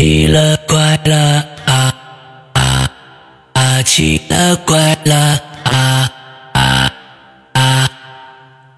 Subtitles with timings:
[0.00, 1.94] 奇了怪了啊
[2.54, 2.90] 啊
[3.52, 3.82] 啊！
[3.82, 5.14] 奇了怪了
[5.64, 6.10] 啊
[6.54, 6.94] 啊
[7.52, 7.90] 啊！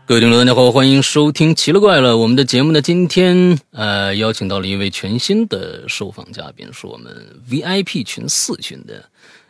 [0.05, 2.83] 各位听众，大家好，欢迎收听《奇了怪了》我们的节目呢。
[2.83, 7.15] 今天呃，邀请到了一位全新的受访嘉宾，是我们
[7.49, 9.05] VIP 群四群的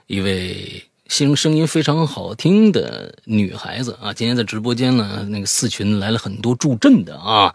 [0.07, 4.13] 一位声声音非常好听的女孩子啊。
[4.13, 7.55] 今天在直播间呢，那个四群来了很多助阵的啊。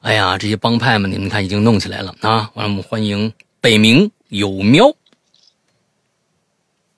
[0.00, 2.50] 哎呀，这些帮派们，你们看已经弄起来了啊。
[2.54, 3.30] 让我们欢迎
[3.60, 4.92] 北冥有喵。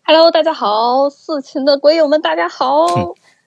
[0.05, 2.87] Hello，大家好，四群的鬼友们，大家好。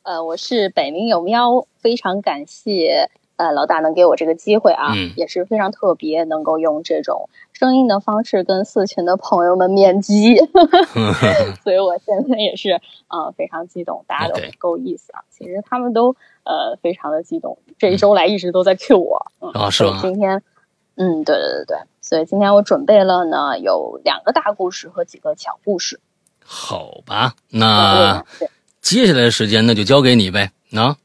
[0.01, 10.35] 呃，我是北冥有喵，非常感谢呃老大能给我这个机会啊，嗯也是非常特别，能够用这种声音的方式跟四群的朋友们面基，
[11.63, 15.21] 所以我现在也是呃非常激动，大家都够意思啊。
[15.29, 20.41] 其实他们都呃非常的激动，这一周来一直都在 Q 我，嗯，啊是吗今天。
[20.95, 21.77] 嗯，对对对对，
[22.13, 25.99] 所以今天我准备了呢，有两个大故事和几个小故事。
[26.45, 28.23] 好吧，那，
[28.81, 30.51] 接下来的时间那就交给你呗。
[30.75, 30.95] 啊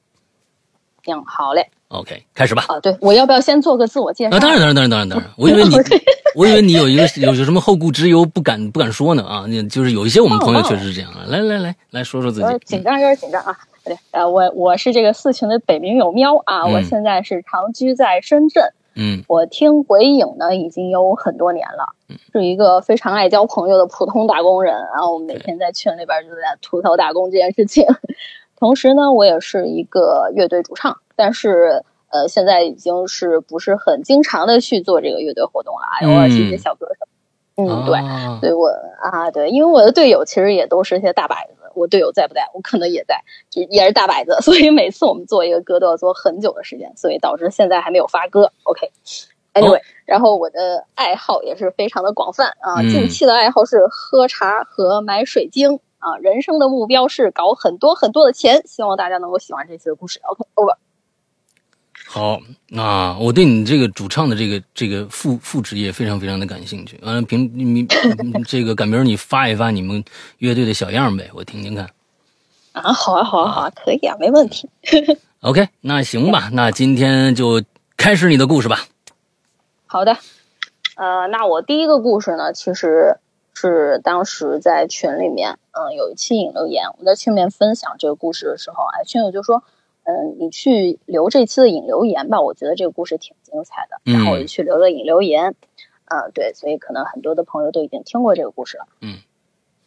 [1.02, 1.70] 行，好嘞。
[1.88, 2.66] ，OK，开始吧。
[2.68, 4.36] 啊，对，我要不要先做个自我介绍？
[4.36, 5.76] 啊，当然，当然，当然，当然，当然， 我以为你，
[6.34, 9.46] 我以为你有一个有 有什么后顾之忧，不敢不敢说呢啊！
[9.48, 11.24] 那就是有一些我们朋友确实是这样啊。
[11.26, 12.58] 来来来，来说说自我己。
[12.66, 13.56] 紧张，有点紧张啊。
[13.82, 18.62] 对，呃，我我是这个四群的北冥有喵啊，嗯我现在是长居在深圳。
[19.00, 21.94] 嗯我听鬼影呢已经有很多年了，
[22.32, 24.74] 是一个非常爱交朋友的普通打工人。
[24.92, 27.86] 然后我每天在群里边就在吐槽打工这件事情。
[28.58, 37.06] 同时呢，我也是一个乐队主唱，但是呃，现在已经是不是很经常的去做这个乐队活动了啊，偶尔去一些小歌手。
[37.62, 37.96] 嗯，对。
[37.98, 38.68] 啊对我
[39.00, 43.22] 啊，对，因为我的队友其实也都是些大摆子，我队友在不在，我可能也在，
[43.54, 48.52] 也也是大摆子，所以每次我们做一个歌都要做很久的时间，所以导致现在还没有发歌。
[48.64, 60.20] OK，Anyway，、哦然后我的爱好也是非常的广泛啊，嗯近期的爱好是喝茶和买水晶啊，人生的目标是搞很多很多的钱，希望大家能够喜欢这次的故事。
[60.24, 60.87] OK，over。
[62.10, 62.40] 好
[62.74, 66.98] 啊，我对你这个主唱的这个这个副副职业非常非常的感兴趣。
[67.02, 67.86] 完了，平你
[68.46, 70.02] 这个赶明儿你发一发你们
[70.38, 71.90] 乐队的小样呗，我听听看。
[72.72, 74.70] 啊，好啊，好啊，好啊，可以啊，没问题。
[75.40, 77.62] OK，那行吧， 那今天就
[77.98, 78.86] 开始你的故事吧。
[79.86, 80.16] 好的，
[80.96, 83.18] 呃，那我第一个故事呢，其实
[83.52, 89.62] 是当时在群里面，嗯，有一期引流言，我在群里面分享这个故事的时候，哎，群友就说，
[90.08, 94.00] 嗯，你去留这期的引流言吧，我觉得这个故事挺精彩的。
[94.10, 95.54] 然后我就去留了引流言，
[96.06, 98.86] 嗯、对，所以可能很多的朋友都已经听过这个故事了。
[99.02, 99.18] 嗯。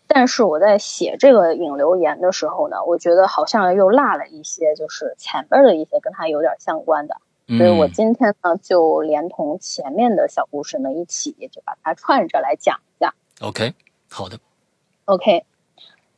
[0.06, 7.16] 但是我在写这个引流言的时候呢，我觉得好像又落了一些，就是前边的一些跟它有点相关的。
[7.58, 13.16] 所以我嗯今天呢，就连同前面的小故事呢一起，就把它串着来讲一下。
[13.40, 13.74] OK，
[14.08, 14.38] 好的。
[15.06, 15.44] OK，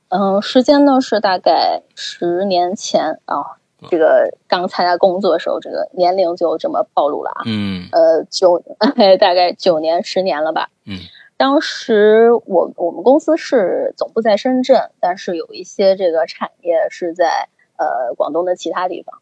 [0.10, 3.58] 嗯，时间呢是大概十年前啊，
[3.90, 7.44] 这个刚参加工作的时候，这个年龄就这么暴露了啊。
[7.46, 8.64] 嗯呃，九
[9.20, 10.70] 大概九年十年了吧。
[10.86, 11.00] 嗯
[11.36, 19.20] 当时我我们公司是总部在深圳，但是有一些这个产业是在呃广东的其他地方，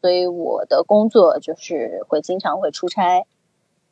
[0.00, 3.26] 所以我的工作就是会经常会出差，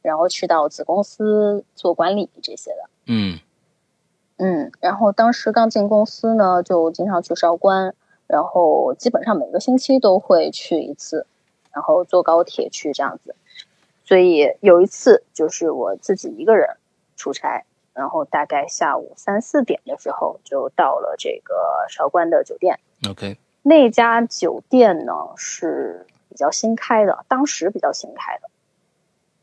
[0.01, 2.89] 然后去到子公司做管理这些的。
[3.07, 3.39] 嗯
[4.39, 7.95] 嗯，然后当时刚进公司呢，就经常去韶关，
[8.29, 11.27] 然后基本上每个星期都会去一次，
[11.73, 13.35] 然后坐高铁去这样子。
[14.05, 16.77] 所以有一次就是我自己一个人
[17.17, 21.55] 出差，然后大概下午三四点的时候就到了这个
[21.89, 22.79] 韶关的酒店。
[23.09, 28.49] ，OK，那家酒店呢是比较新开的，当时比较新开的，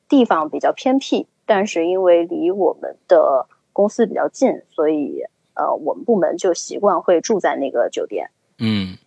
[0.07, 8.29] 地方比较偏僻，但是因为离我们的公司比较近，所以呃，我们部门就习惯会住在那个酒店。
[8.57, 8.97] 嗯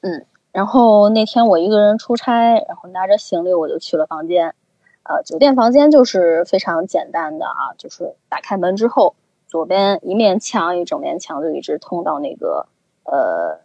[0.00, 4.54] 嗯然后那天我一个人出差，然后拿着行李我就去了房间。
[5.04, 9.16] 呃，酒店房间就是非常简单的啊，就是打开门之后，
[9.48, 12.68] 左边一面墙一整面墙就一直通到那个
[13.04, 13.60] 呃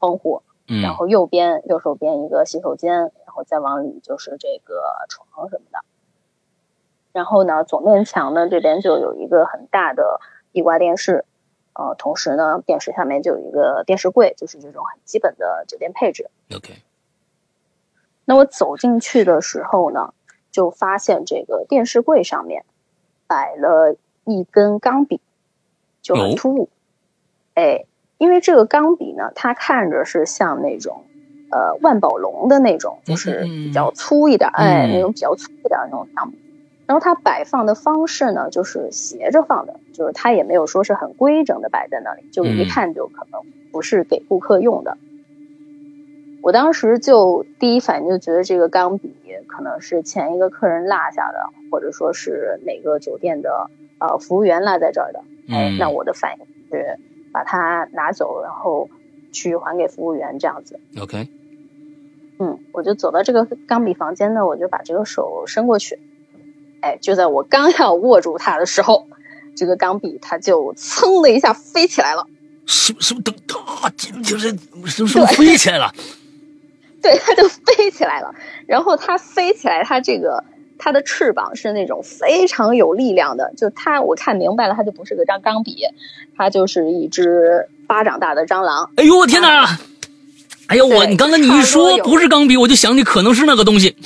[0.00, 5.78] 窗户，嗯，然后右边右手边一个洗手间，然后再往里就是这个床什么的。
[7.12, 10.20] 然后呢，左面墙呢这边就有一个很大的
[10.50, 11.24] 壁挂电视，
[11.78, 16.30] 呃，同时呢，电视下面就有一个电视柜，就是这种很基本的酒店配置。
[16.54, 16.82] OK，
[18.24, 20.14] 那我走进去的时候呢，
[20.50, 22.64] 就发现这个电视柜上面
[23.26, 23.94] 摆了
[24.24, 25.20] 一根钢笔，
[26.00, 26.70] 就哦很突兀。
[27.52, 27.84] 哎，
[28.16, 31.04] 因为这个钢笔呢，它看着是像那种
[31.50, 36.38] 呃万宝龙的那种，就是比较粗一点，哎，嗯那种比较粗一点的那种钢笔。
[36.86, 43.40] 然后它摆放的方式呢，就是斜着放的，就是它也没有说是很规整的摆在那里，就一看就可能
[43.72, 44.96] 不是给顾客用的。
[46.42, 49.12] 我当时就第一反应就觉得这个钢笔
[49.48, 53.68] 可能是前一个客人落下的，或者说是哪个酒店的
[53.98, 55.24] 呃服务员落在这儿的。
[55.48, 57.00] 哎，那我的反应是
[57.32, 58.88] 把它拿走，然后
[59.32, 60.78] 去还给服务员这样子。
[61.00, 61.28] OK，
[62.38, 65.98] 嗯，我就走到这个钢笔房间呢，我就把这个手伸过去。
[66.86, 69.08] 哎，就在我刚要握住它的时候，
[69.56, 72.24] 这个钢笔它就噌的一下飞起来了。
[72.64, 73.34] 什么什么等
[73.82, 73.90] 啊？
[74.22, 74.50] 就是
[74.86, 75.92] 是不是飞起来了？
[77.02, 78.32] 对，它就飞起来了。
[78.66, 80.44] 然后它飞起来，它这个
[80.78, 83.52] 它的翅膀是那种非常有力量的。
[83.56, 85.86] 就它，我看明白了，它就不是个张钢笔，
[86.36, 88.90] 它就是一只巴掌大的蟑螂。
[88.94, 89.78] 哎呦我天哪！
[90.68, 93.96] 哎呦我，你刚才你一说不是钢笔，我就想起可能是那个东西。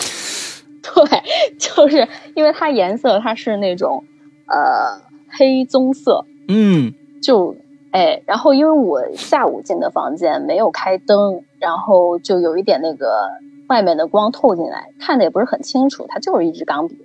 [1.06, 4.04] 对，就是因为它颜色它是那种
[4.46, 6.92] 呃黑棕色，嗯，
[7.22, 7.56] 就
[7.92, 13.28] 哎，然后因为我下午进的房间没有开灯，然后就有一点那个
[13.68, 16.96] 外面的光透进来，看的也不是很清楚，它就是一支钢笔，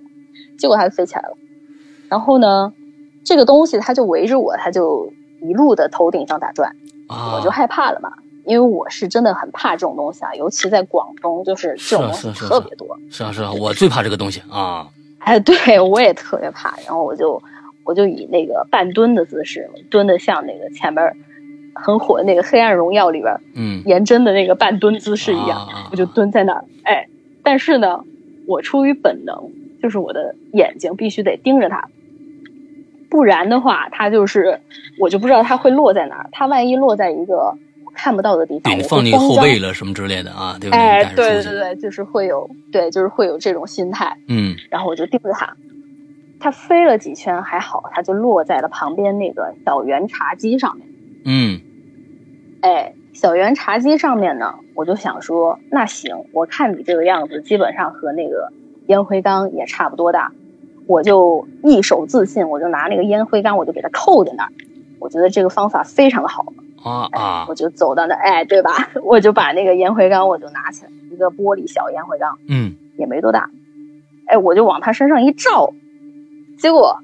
[0.58, 1.36] 结果它就飞起来了。
[2.08, 2.72] 然后呢，
[3.24, 5.12] 这个东西它就围着我，它就
[5.42, 6.70] 一路的头顶上打转，
[7.08, 8.12] 啊、我就害怕了嘛。
[8.46, 12.96] 因为我是真的很怕这种东西啊，尤其在广东，就是这种东西特别多。
[13.10, 14.88] 是啊是啊，我最怕这个东西啊！
[15.18, 16.76] 哎，对我也特别怕。
[16.86, 17.42] 然后我就
[17.84, 21.16] 我就以那个半蹲的姿势，蹲的像那个前面
[21.74, 26.64] 很火的那个《黑暗荣耀》里边，嗯，颜真的那个半蹲姿势一样，啊、我就蹲在那儿。
[26.84, 27.08] 哎，
[27.42, 28.04] 但是呢，
[28.46, 29.50] 我出于本能，
[29.82, 31.88] 就是我的眼睛必须得盯着它，
[33.10, 34.60] 不然的话，它就是
[35.00, 36.28] 我就不知道它会落在哪儿。
[36.30, 37.56] 它万一落在一个。
[37.96, 40.76] 看不到的地方，对你放那个后背了什么之类的啊，对吧？
[40.76, 44.16] 哎，对对对，就是会有，对，就是会有这种心态。
[44.28, 45.56] 嗯，然后我就盯着它，
[46.38, 50.86] 它飞了几圈还好，它就落在了旁边那个小圆茶几上面。
[51.24, 51.60] 嗯，
[52.60, 58.52] 哎，小圆茶几上面呢，我就想说，那行，我看你这个样子，基本上和那个
[58.86, 60.32] 烟灰缸也差不多大，
[60.86, 64.52] 我就一手自信，我就拿那个烟灰缸，我就给它扣在那儿。
[64.98, 66.52] 我觉得这个方法非常的好。
[66.86, 67.46] 啊啊！
[67.48, 68.70] 我就走到那，哎，对吧？
[69.02, 73.50] 我就把那个烟灰缸，我就拿起来，一个玻璃小烟灰缸，嗯，也没多大，
[74.26, 75.72] 哎，我就往他身上一照，
[76.58, 77.00] 结果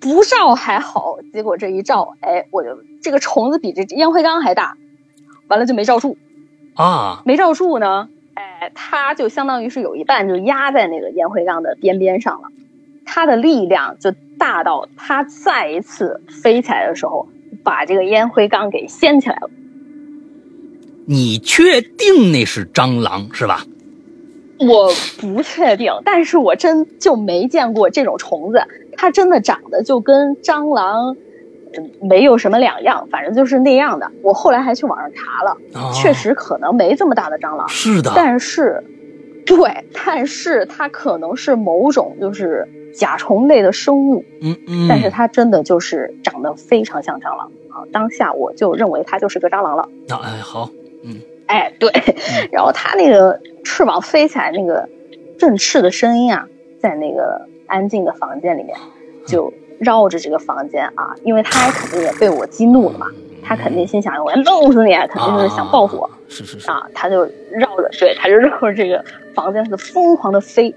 [0.00, 4.78] 不照还好，结果这一照，哎，我就这个虫子比这烟灰缸还大，
[5.48, 6.16] 完了就没照住
[6.74, 12.48] 啊，没照住呢，哎，它就相当于是有一半就压在那个烟灰缸的边边上了，
[13.04, 17.28] 它的力量就大到它再一次飞起来的时候。
[17.62, 19.50] 把这个烟灰缸给掀起来了。
[21.06, 23.64] 你确定那是蟑螂是吧？
[24.58, 28.64] 我不确定，但是我真就没见过这种虫子，
[28.96, 31.14] 它真的长得就跟蟑螂
[32.00, 34.10] 没有什么两样，反正就是那样的。
[34.22, 37.68] 我后来还去网上查了，哦、确实可能没这么大的蟑螂。
[37.68, 38.82] 是的，但是，
[39.44, 42.66] 对，但是它可能是某种就是
[42.96, 44.24] 甲虫类的生物。
[44.40, 44.88] 嗯嗯。
[44.88, 47.84] 但是它真的就是长得非常像蟑螂啊！
[47.92, 49.82] 当下我就认为它就是个蟑螂了。
[50.08, 50.70] 啊，哎，好，
[51.04, 54.88] 嗯，哎，对，嗯、 然后它那个翅膀飞起来那个
[55.38, 56.48] 振翅的声音啊，
[56.80, 58.76] 在那个安静的房间里面
[59.26, 63.06] 就绕着这个房间啊，因为它肯定也被我激怒了嘛，
[63.42, 66.04] 它肯定心想我要弄死你，肯定就是想报复我。
[66.04, 69.04] 啊、是是是啊，它就绕着，对，它就绕着这个
[69.34, 70.74] 房间是疯狂的飞，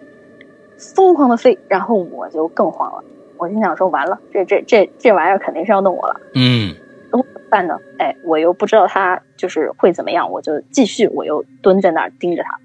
[0.79, 3.03] 疯狂的飞，然后我就更慌了。
[3.37, 6.19] 我心想说，完了，这这这这玩意儿肯定是要弄我了。
[6.35, 6.73] 嗯，
[7.11, 7.77] 怎么办呢？
[7.97, 12.59] 哎，我又不知道他就是会怎么样，我就继续，我又蹲在那儿盯着他，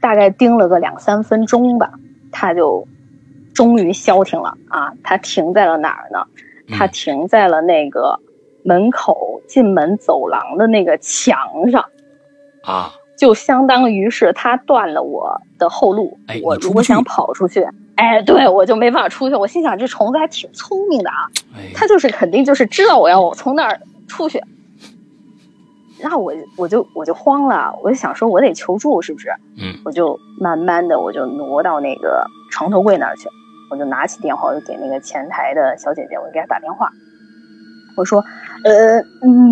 [0.00, 1.92] 大概盯了个两三分钟吧，
[2.32, 2.86] 他就
[3.54, 4.92] 终于消停了啊！
[5.02, 6.26] 他停在了哪儿呢？
[6.76, 8.18] 他停在了那个
[8.64, 11.84] 门口进门走廊的那个墙上
[12.62, 12.92] 啊。
[13.16, 17.66] 就相当于是他断了我的后路，哎、我如果想跑出去，
[17.96, 19.36] 哎，对我就没办法出去。
[19.36, 24.42] 我心想这虫子还挺聪明的啊，哎、它就是肯定就是知道我要从那儿出去，
[26.02, 29.30] 那我我就我就慌了，我就想说我得求助是不是？
[29.58, 33.28] 嗯，我就慢慢的我就挪到那个床头柜那儿去，
[33.70, 36.90] 我就拿起电话，我就给那个前台的小姐姐，我给她打电话。
[37.96, 38.24] 我说，
[38.64, 39.00] 呃，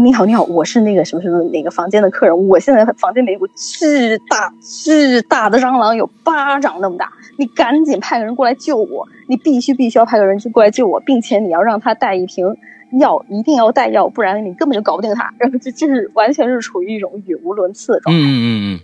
[0.02, 12.56] 你好，你好，我是那个什么什么哪个房间的客人，我现在房间里有个巨大巨大的蟑螂，有巴掌那么大，你赶紧派个人过来救我，你必须必须要派个人去过来救我，并且你要让他带一瓶
[12.98, 15.32] 药，一定要带药，不然你根本就搞不定他。
[15.38, 18.20] 然后这这是完全是处于一种语无伦次的状态。
[18.20, 18.80] 嗯嗯嗯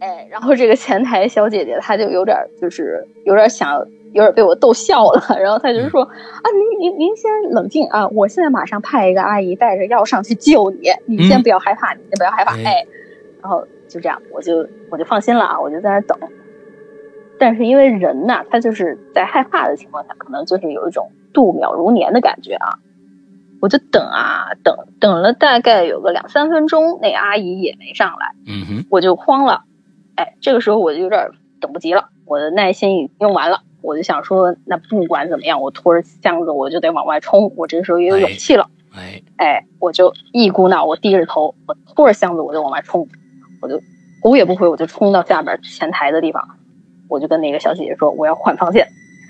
[0.00, 3.86] 哎，然后这个前台小姐姐她就有点就是有点想。
[4.14, 6.46] 有点被我逗笑了， 然后她就是说啊，
[6.80, 12.86] 您您您先冷静啊，我现在马上派一个阿姨带着药上去救你，你先不要害怕，你先不要害怕，哎，
[13.42, 16.18] 然后就这样，我就我就放心了啊，我就在那等。
[17.38, 22.80] 但是因为人呐，他就是在害怕的情况下，可能就是有一种度秒如年的感觉啊，
[23.60, 29.64] 我就等啊等，等了大概有个两三分钟，那阿姨也没上来，嗯哼，我就慌了，
[30.18, 33.62] 哎，这个时候我就有点等不及了，我的耐心已经用完了。
[33.82, 37.52] 我就想说，那不管怎么样，我拖着箱子我就得往外冲。
[37.56, 43.06] 我这个时候也有勇气了，哎哎，我就一股脑，我低着头，我拖着箱子我就往外冲，
[43.62, 43.80] 我就
[44.20, 46.42] 头也不回，我就冲到下边前台的地方，
[47.08, 48.88] 我就跟那个小姐姐说我要换房间。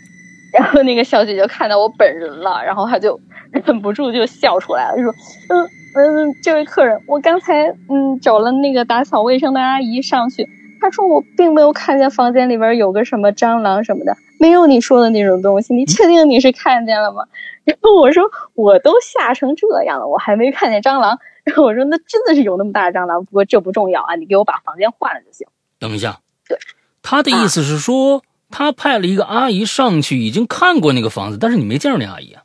[0.59, 3.21] 然后那个小姐姐看到我本人了，然后她就
[3.53, 5.13] 忍不住就笑出来了，就说
[5.53, 10.49] ：“嗯嗯，这位客人，我刚才嗯找了那个打扫卫生的阿姨上去。”
[10.81, 15.75] 他说：“我并没有看见房间里边有个什么蟑螂什么的，没有你说的那种东西。
[15.75, 17.25] 你确定你是看见了吗？”
[17.65, 25.47] 然后我说：“我都吓成这样了，我还没看见蟑螂。”然后我说：“那真的是有那么大的蟑螂，不过这不重要啊，你给我把房间换了就行。”
[25.79, 26.59] 等一下，对，
[27.03, 32.43] 他的意思是说，他派了一个阿姨上去，已经看过那个房子，但是你没见着那阿姨啊？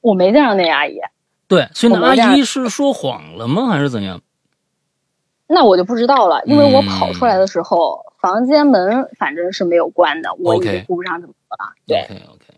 [0.00, 0.98] 我没见着那阿姨。
[1.46, 4.20] 对，所以那阿姨是说谎了吗，还是怎样？
[5.52, 11.72] 那我就不知道了，因为我跑出来的时候，房间门反正是没有关的，我也顾不上这么多了。
[11.88, 12.06] 对，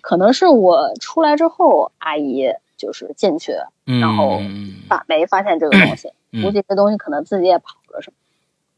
[0.02, 3.54] 可能是我出来之后，阿姨就是进去，
[3.86, 4.42] 然后
[4.88, 8.12] 发没发现这个东西， 估计这东西可能自己也跑了，什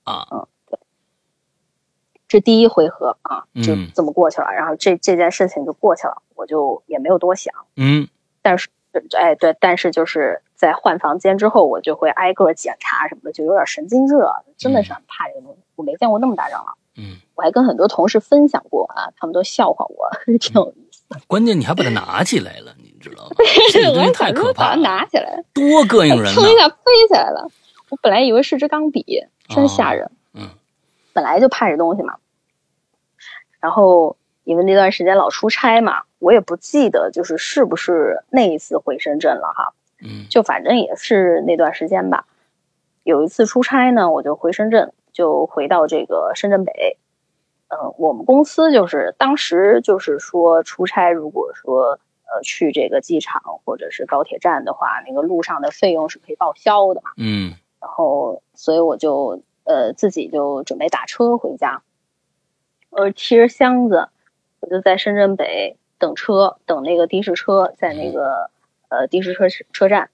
[0.04, 0.12] 么？
[0.12, 0.78] 啊，嗯，对。
[2.28, 7.52] 这第一回合啊，就这么过去了，然后这这件事情就过去了，我就也没有多想。
[7.74, 8.06] 嗯，
[8.42, 8.68] 但是。
[9.18, 15.58] 哎，对，但是就是在换房间之后，我就会挨个检查什么的，就有点神经质了，真的是很怕这个东西。
[15.76, 20.08] 我没见过那么大蟑螂，嗯，我还跟很多同事分享过啊，他们都笑话我，
[20.38, 21.02] 挺有意思。
[21.26, 23.30] 关键你还把它拿起来了，你知道吗？
[23.72, 26.76] 这个东西太可怕了，拿起来多膈应人， 蹭一下飞
[27.08, 27.48] 起来了。
[27.90, 30.10] 我本来以为是支钢笔，真吓人。
[30.32, 30.48] 嗯，
[31.12, 32.16] 本来就怕这东西嘛。
[33.60, 36.02] 然后因为那段时间老出差嘛。
[36.24, 42.26] 我也不记得，就是是不是那一次回深圳了哈，嗯，就反正也是那段时间吧。
[43.02, 46.96] 有一次出差呢，我就回深圳，就回到这个深圳北。
[47.68, 61.82] 嗯，我们公司就是当时就是说出差，如果说呃去这个机场或者是高铁站的话，那个路上的费用是可以报销的嘛，嗯，然后所以我就呃自己就准备打车回家，
[62.88, 64.08] 我提着箱子，
[64.60, 65.76] 我就在深圳北。
[66.04, 68.50] 等车，等那个的士车，在那个
[68.90, 70.10] 呃的士车车站。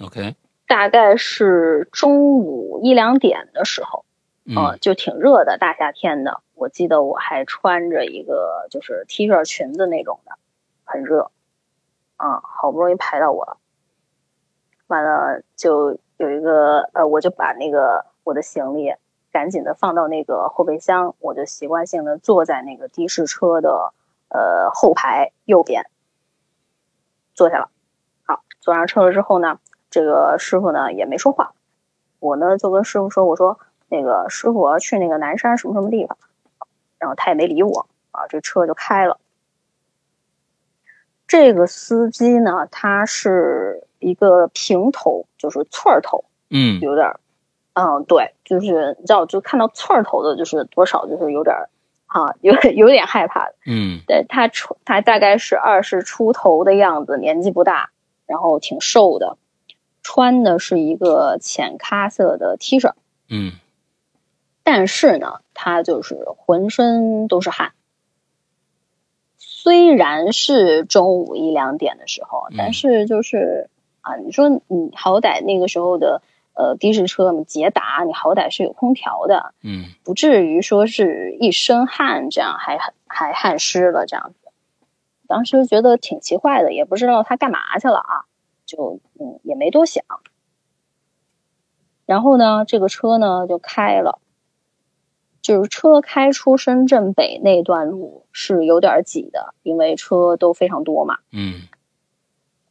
[0.00, 0.36] OK，
[0.68, 4.04] 大概是中午一两点的时候，
[4.44, 6.42] 嗯，就挺热的，大夏天的。
[6.54, 10.38] 我记得我还穿着一个就是 T 恤裙子那种的，
[10.84, 11.32] 很热。
[12.16, 13.56] 啊，好不容易排到我了，
[14.86, 18.94] 完了就有一个呃，我就把那个我的行李
[19.32, 23.92] 赶紧的放到那个后备箱，我就习惯性的坐在那个的士车的。
[24.28, 25.86] 呃，后排右边
[27.34, 27.70] 坐下了。
[28.24, 29.58] 好，坐上车了之后呢，
[29.90, 31.52] 这个师傅呢也没说话。
[32.18, 36.18] 我呢就跟师傅说：“我说那个师傅我要去那个南山什么什么地方。”
[36.98, 39.20] 然后他也没理我啊，这车就开了。
[41.26, 47.14] 这个司机呢，他是一个平头，就是寸儿头，嗯，有点，
[47.74, 51.54] 嗯，对，就是你知道，就看到寸儿头的，就是多少就是有点。
[52.24, 57.90] 啊，有 有点害怕的，嗯，对他出他大概是二十出头的样子，年纪不大，
[58.26, 59.36] 然后挺瘦的，
[60.02, 62.92] 穿的是一个浅咖色的 T 恤，
[63.28, 63.52] 嗯，
[64.62, 67.72] 但是呢，他就是浑身都是汗。
[69.36, 73.68] 虽然是中午一两点的时候，但是就是
[74.00, 76.22] 啊，你说你好歹那个时候的。
[76.56, 84.48] 呃，的士车嘛，捷达，你好歹是有空调的，嗯，不至于说是一身汗，这样还还汗湿了这样子。
[85.28, 88.24] 当时觉得挺奇怪的，也不知道他干嘛去了啊，
[88.64, 90.02] 就嗯也没多想。
[92.06, 94.18] 然后呢，这个车呢就开了，
[95.42, 101.68] 就是车开出深圳北那段路是有点挤的，因为车都非常多嘛，嗯。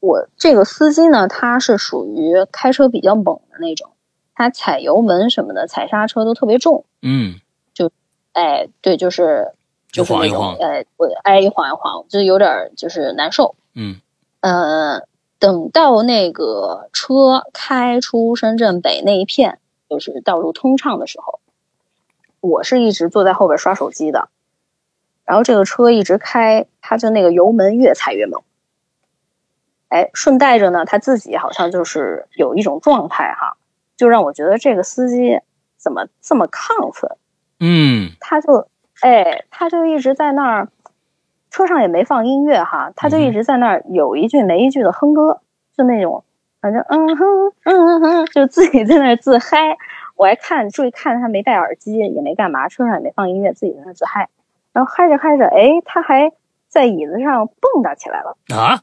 [0.06, 3.94] 我这个司机呢，他是属于开车比较猛的那种，
[4.36, 6.86] 他踩油门什么的，踩刹车都特别重。
[7.02, 7.40] 嗯，
[7.74, 7.90] 就，
[8.34, 9.54] 哎，对，就是
[9.92, 13.56] 就是那种，哎，我哎一晃一晃，就有点就是难受。
[13.74, 14.00] 嗯，
[14.42, 15.08] 呃，
[15.40, 19.58] 等到那个车开出深圳北那一片，
[19.90, 21.40] 就是道路通畅的时候，
[22.42, 24.30] 我是一直坐在后边刷手机的，
[25.24, 28.44] 然后这个车一直开，他就那个油门越踩越猛。
[29.90, 33.58] 哎，顺带着呢，他自己好像就是有一种状态哈，
[33.96, 35.40] 就让我觉得这个司机
[35.78, 37.10] 怎么这么亢奋？
[37.60, 38.68] 嗯他就
[39.02, 40.68] 哎，他就一直在那儿，
[41.50, 45.42] 车上也没放音乐哈，他就一直在那儿有一句没一句的哼歌，
[45.78, 46.24] 就那种
[46.60, 47.26] 反正嗯哼
[47.64, 49.78] 嗯哼，就自己在那儿自嗨。
[50.16, 54.30] 我还看注意看他没戴耳机，也没干嘛，车上也没放音乐，自己在那儿自嗨。
[54.72, 56.32] 然后嗨着嗨着，哎，他还
[56.70, 58.38] 在椅子上蹦跶起来了。
[58.56, 58.80] 啊，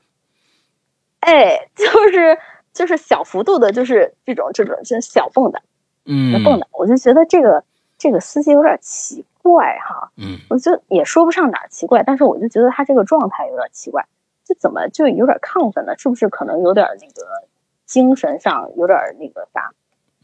[1.23, 2.37] 哎，就是
[2.73, 5.59] 就是小幅度的，就是这种这种就是小蹦跶，
[6.05, 7.62] 嗯蹦跶，我就觉得这个
[7.97, 14.05] 这个司机有点奇怪哈，嗯我就也说不上哪儿奇怪，但是我就觉得他这个状态有点奇怪，
[14.45, 15.97] 这怎么就有点亢奋呢？
[15.97, 17.47] 是不是可能有点那个
[17.87, 19.71] 精神上有点那个啥？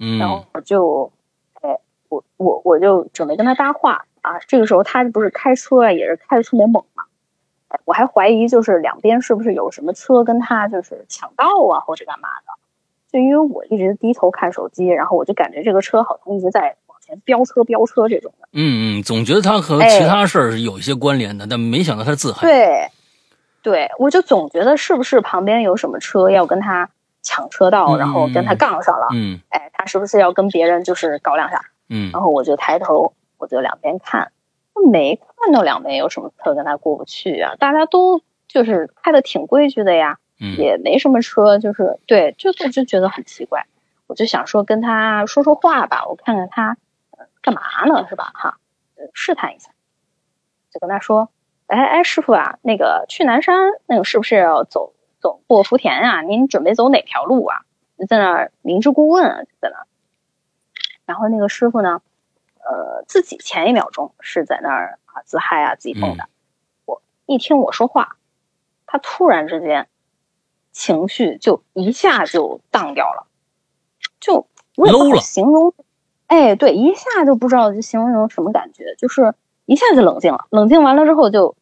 [0.01, 1.13] 嗯然后嗯我就，
[1.61, 1.79] 哎，
[2.09, 4.39] 我我我就准备跟他搭话啊。
[4.49, 7.05] 这个时候他不是开车啊，也是开的特别猛嘛。
[7.69, 12.53] 哎我还怀疑就是两边是不是有什么车跟他就是抢道啊，或者干嘛的。
[13.11, 18.49] 就因为我一直低头看手机，然后我就感觉这个车好像一直在往前飙车飙车这种的。
[18.53, 22.47] 嗯嗯，总觉得他和哎其他事儿是有一些关联的，但没想到他是自嗨。
[22.47, 22.89] 对，
[23.63, 26.91] 对，我就总觉得是不是旁边有什么车要跟他
[27.23, 29.07] 抢车道，嗯然后跟他杠上了。
[29.15, 31.63] 嗯哎，他是不是要跟别人就是搞两下？
[31.89, 34.31] 嗯然后我就抬头，我就两边看，
[34.87, 43.67] 没看到两边有什么车跟他过不去啊，大家都就是开的挺规矩的呀，嗯也没什么车，就是对，就我就觉得很奇怪，
[44.07, 46.77] 我就想说跟他说说话吧，我看看他、
[47.11, 48.31] 呃、干嘛呢，是吧？
[48.35, 48.59] 哈，
[48.97, 49.71] 呃试探一下，
[50.73, 51.31] 就跟他说，
[51.67, 56.23] 哎哎，师傅啊，那个去南山那个是不是要走走过福田啊？
[56.23, 57.63] 您准备走哪条路啊？
[57.99, 59.87] 就在那儿明知故问在那儿。
[61.05, 62.01] 然后那个师傅呢，
[62.65, 66.29] 呃，自己前一秒钟是在那儿啊自嗨啊自己蹦的，
[66.85, 68.17] 我一听我说话，
[68.87, 69.89] 他突然之间
[70.73, 73.27] 情绪就一下就荡掉了，
[74.21, 75.75] 就我也不 low 好形容，
[76.27, 81.57] 哎，对，一下就不知道就形容成什么感觉，就是一下就冷静了，冷静完了之后就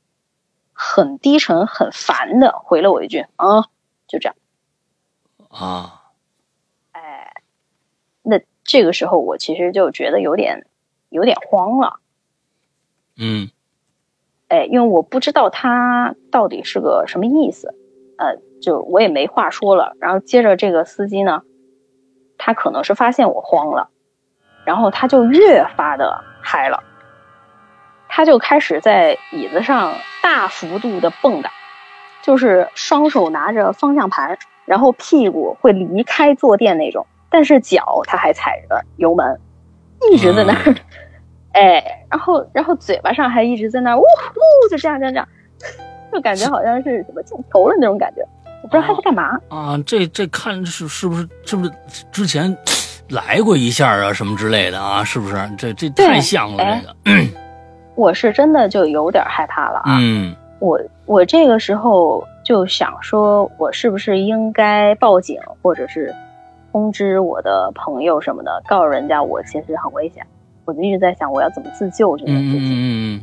[0.73, 3.63] 很低沉、很烦的回了我一句啊，
[4.07, 4.37] 就这样。
[5.49, 6.11] 啊，
[6.93, 7.43] 哎，
[8.23, 10.67] 那这个时候我其实就觉得有点
[11.17, 11.99] 有点慌了，
[13.19, 13.51] 嗯。
[14.49, 17.75] 哎，因为我不知道他到底是个什么意思，
[18.17, 19.97] 呃，就我也没话说了。
[19.99, 21.43] 然后接着这个司机呢，
[22.39, 23.89] 他可能是发现我慌了，
[24.65, 26.85] 然后他就越发的嗨了，
[28.09, 31.49] 他就开始在椅子上大幅度的蹦跶，
[32.23, 39.41] 就是双手拿着方向盘，然后屁股会离开坐垫那种，但是脚他还踩着油门，
[40.13, 40.77] 一直在那儿，嗯
[41.57, 45.27] 哎，然后然后嘴巴上还一直在那呜呜，就这样这样这样，
[46.13, 48.21] 就感觉好像是什么镜头了那种感觉，
[48.63, 49.39] 我不知道他在干嘛。
[49.49, 51.73] 啊，这这看是是不是是不是
[52.13, 52.55] 之前
[53.09, 55.03] 来过一下啊什么之类的啊？
[55.03, 55.35] 是不是？
[55.57, 57.29] 这这太像了，哎这个。
[57.95, 59.97] 我是真的就有点害怕了啊！
[59.99, 66.15] 嗯我我这个时候就想说，我是不是应该报警，或者是
[66.73, 70.27] 通知我的朋友什么的，告诉人家我其实很危险。
[70.67, 72.69] 我就一直在想，我要怎么自救这嗯件事情。
[72.69, 73.23] 嗯嗯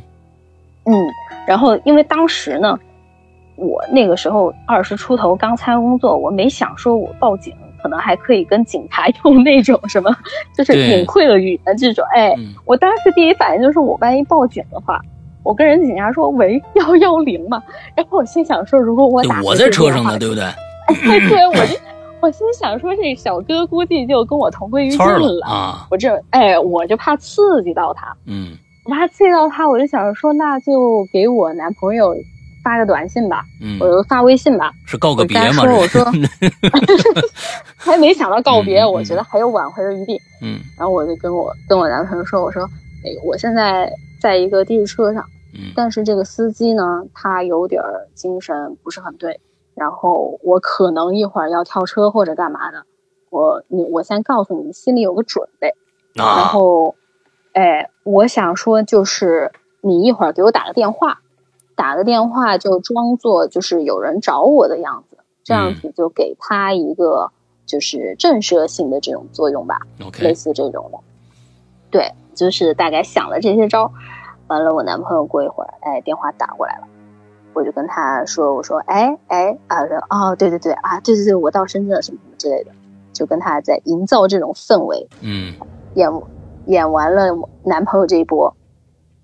[0.86, 1.06] 嗯，
[1.46, 2.78] 然后因为当时呢，
[3.56, 10.14] 我那个时候二十出头刚参加工作，我没想说我报警，可能还可以跟警察 用那种什么，
[10.56, 12.04] 就是隐晦的语言这种。
[12.14, 15.00] 哎，嗯我当时第一反应就是，我万一报警的话，
[15.42, 17.62] 我跟人警察说喂幺幺零嘛，
[17.94, 20.44] 然后我心想说，如果我打对，我在车上呢，对对不对？
[21.30, 21.74] 对，我就
[22.24, 28.16] 我心想说，这小哥估计就跟我同归于尽了我这哎，我就怕刺激到他。
[28.26, 28.56] 嗯
[28.86, 32.14] 我怕刺激到他，我就想着说，那就给我男朋友
[32.62, 34.72] 发个短信吧，嗯我，就发微信吧。
[34.86, 35.64] 是告个别吗？
[35.64, 36.12] 我说我说
[36.86, 37.22] 这
[37.76, 40.18] 还没想到告别，我觉得还有挽回的余地。
[40.40, 42.62] 嗯然后我就跟我跟我男朋友说，我说，
[43.04, 45.22] 哎，我现在在一个的士车上，
[45.54, 46.82] 嗯但是这个司机呢，
[47.14, 47.82] 他有点
[48.14, 49.40] 精神不是很对，
[49.74, 52.84] 然后我可能一会儿要跳车或者干嘛的。
[53.30, 55.74] 我你我先告诉你，心里有个准备。
[56.14, 56.94] 然啊，后，
[57.52, 61.18] 哎，我想说就是你一会儿给我打个电话，
[61.74, 67.32] 打个电话就装作就是有人找我的样子，这样嗯子就给他一个
[67.66, 69.80] 就是震慑性的这种作用吧，
[70.20, 70.98] 类似这种的。
[71.90, 73.90] 对，就是大概想了这些招，
[74.46, 76.86] 完了我男朋友过一会儿，哎，电话打过来了。
[77.54, 82.72] 我就跟他说：“我说，哎哎啊，说哦，对对对啊，对对对，我到深圳了，什么什么之类的，
[83.12, 85.54] 就跟他在营造这种氛围，嗯
[85.94, 86.10] 演
[86.66, 88.56] 演完了男朋友这一波，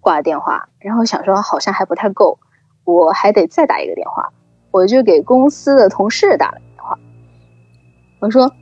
[0.01, 2.39] 挂了电话，然后想说好像还不太够，
[2.85, 4.31] 我还得再打一个电话，
[4.71, 6.99] 我就给公司的同事打了电话，
[8.21, 8.53] 我说，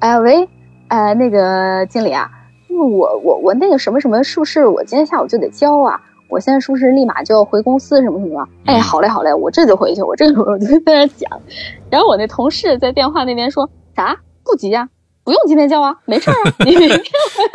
[0.00, 0.48] 哎喂，
[0.88, 2.30] 呃那个经理啊，
[2.68, 6.00] 我我我那个什么什么是不是我今天下午就得交啊？
[6.28, 8.46] 我现在是不是立马就要回公司什么什么？
[8.66, 11.30] 哎，好嘞好嘞，我这就回去，我这会儿我就在那讲，
[11.90, 14.16] 然后我那同事在电话那边说啥？
[14.44, 14.88] 不急呀、
[15.24, 16.76] 不用今天交啊，没事儿啊， 你一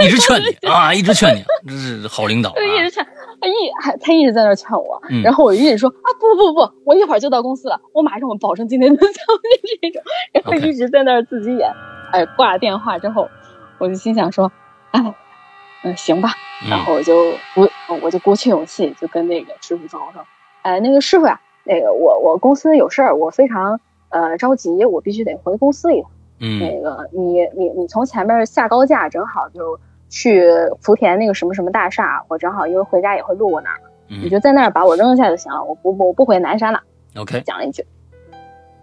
[0.09, 2.55] 直劝你啊，一直劝你，这是好领导啊。
[2.59, 3.05] 一直劝，
[3.39, 9.07] 他一还他一直在那劝我，嗯然后我就一直说啊不不不，我一会儿就到公司了，我马上我保证今天能交
[9.81, 10.01] 这种，
[10.33, 11.71] 然后一直在那儿自己演，
[12.11, 13.27] 哎，挂了电话之后，
[13.77, 14.51] 我就心想说，
[14.91, 15.13] 哎，
[15.83, 16.29] 嗯行吧，
[16.69, 17.69] 然嗯后我就鼓
[18.01, 20.25] 我就鼓起勇气就跟那个师傅说，我说，
[20.61, 26.11] 哎那个师傅呀、那个我我公司有事儿，我非常呃着急，我必须得回公司一趟。
[26.41, 30.47] 嗯那个你你你从前面下高架，正好就去
[30.81, 36.81] 福田那个什么什么大厦，我正好因为回家也会路过那儿，你嗯就在那儿把我扔下就行了，我不我不回南山了。
[37.15, 37.85] ，OK，讲了一句，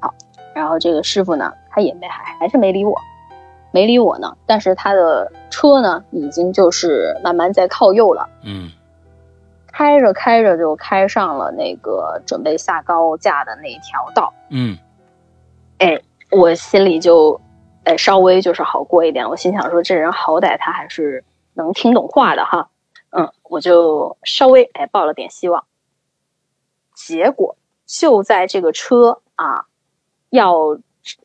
[0.00, 0.12] 好，
[0.54, 2.94] 然后这个师傅呢，他也没还还是没理我，
[3.76, 8.70] 没理我呢，但是他的车呢，已经就是慢慢在靠右了，嗯
[9.66, 14.78] 开着开着就开上了那个准备下高架的那条道，嗯
[15.76, 17.38] 哎，我心里就，
[17.84, 19.28] 哎，稍微就是好过一点。
[19.28, 22.70] 我心想说，这人好歹他还是能听懂话的哈，
[23.10, 25.64] 嗯，我就稍微哎抱了点希望。
[26.94, 29.66] 结果就在这个车啊
[30.30, 30.78] 要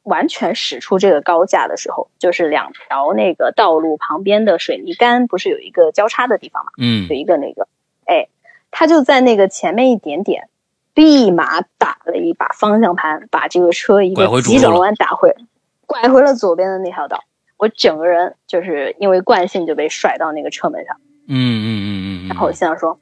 [0.04, 6.72] 完全驶出这个高架的时候，就是两条那个道路旁边的水泥杆不是有一个交叉的地方嘛？
[6.78, 7.68] 嗯有一个那个，
[8.06, 8.28] 哎，
[8.70, 10.50] 他就在那个前面一点点，
[10.94, 15.36] 立马打了一把方向盘，把这个车一个急转弯打回，
[15.86, 17.24] 拐回了左边的那条道。
[17.58, 21.90] 我整个人就是因为惯性就被甩到那个车门上，嗯嗯嗯
[22.26, 23.00] 嗯，然后我心想说，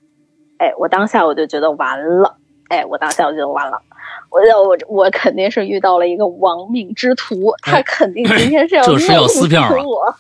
[0.58, 2.38] 哎，我当下我就觉得完了，
[2.68, 3.82] 哎，我当下我就觉得完了。
[4.30, 9.48] 我我我肯定是遇到了一个亡命之徒，他哎肯定今天是要 这是要弄死
[9.86, 10.15] 我。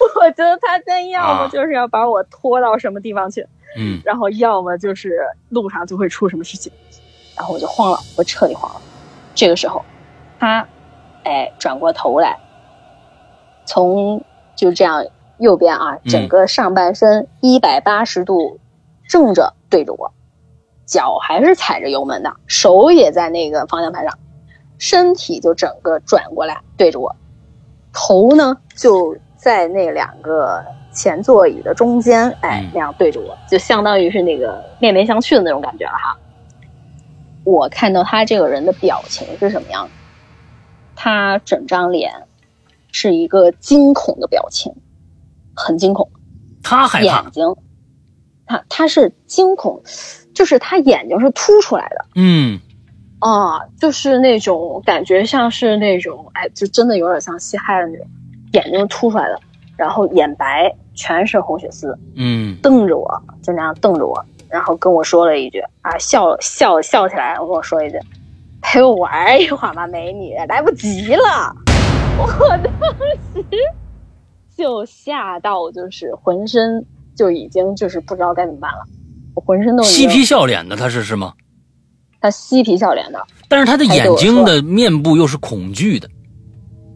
[0.20, 6.72] 我觉得他真要么啊就是要把我拖到什么地方去，嗯然后要么就是路上就会出什么事情，
[7.36, 8.80] 然后我就慌了，我彻底慌了。
[9.34, 9.84] 这个时候，
[10.38, 10.66] 他，
[11.24, 12.38] 哎，转过头来，
[13.66, 14.24] 从
[14.56, 15.04] 就这样
[15.38, 18.58] 右边啊，嗯整个上半身一百八十度
[19.08, 20.12] 正着对着我，
[20.90, 24.18] 脚还是踩着油门的，手也在那个方向盘上，
[24.76, 27.14] 身体就整个转过来对着我，
[27.92, 36.18] 头呢就在那两个前座椅的中间，哎嗯，那样对着我，就相当于是那个面面相觑的那种感觉了哈。
[37.44, 39.90] 我看到他这个人的表情是什么样的？
[40.96, 42.26] 他整张脸
[42.90, 44.74] 是一个惊恐的表情，
[45.54, 46.10] 很惊恐，
[46.64, 47.56] 他害怕眼，睛，
[48.44, 49.80] 他他是惊恐，
[50.34, 52.04] 就是他眼睛是凸出来的。
[52.14, 52.58] 嗯。
[53.18, 58.06] 啊，就是那种感觉像是那种，哎，就真的有点像吸嗨的那种，
[58.52, 59.38] 眼睛凸出来的，
[59.76, 62.56] 然后眼白全是红血丝，嗯。
[62.62, 68.00] 瞪着我，就那样瞪着我，然后跟我说了一句啊，笑笑笑起来，跟我说一句，
[68.62, 71.54] 陪我玩一会儿吧，美女，来不及了。
[72.18, 72.72] 我当
[73.34, 73.44] 时
[74.56, 78.84] 就吓到，就是浑身就已经就是不知道该怎么办了，
[79.34, 81.32] 我浑身都嬉皮笑脸的他是是吗？
[82.20, 86.06] 他嬉皮笑脸的，但是他的眼睛的面部又是恐惧的，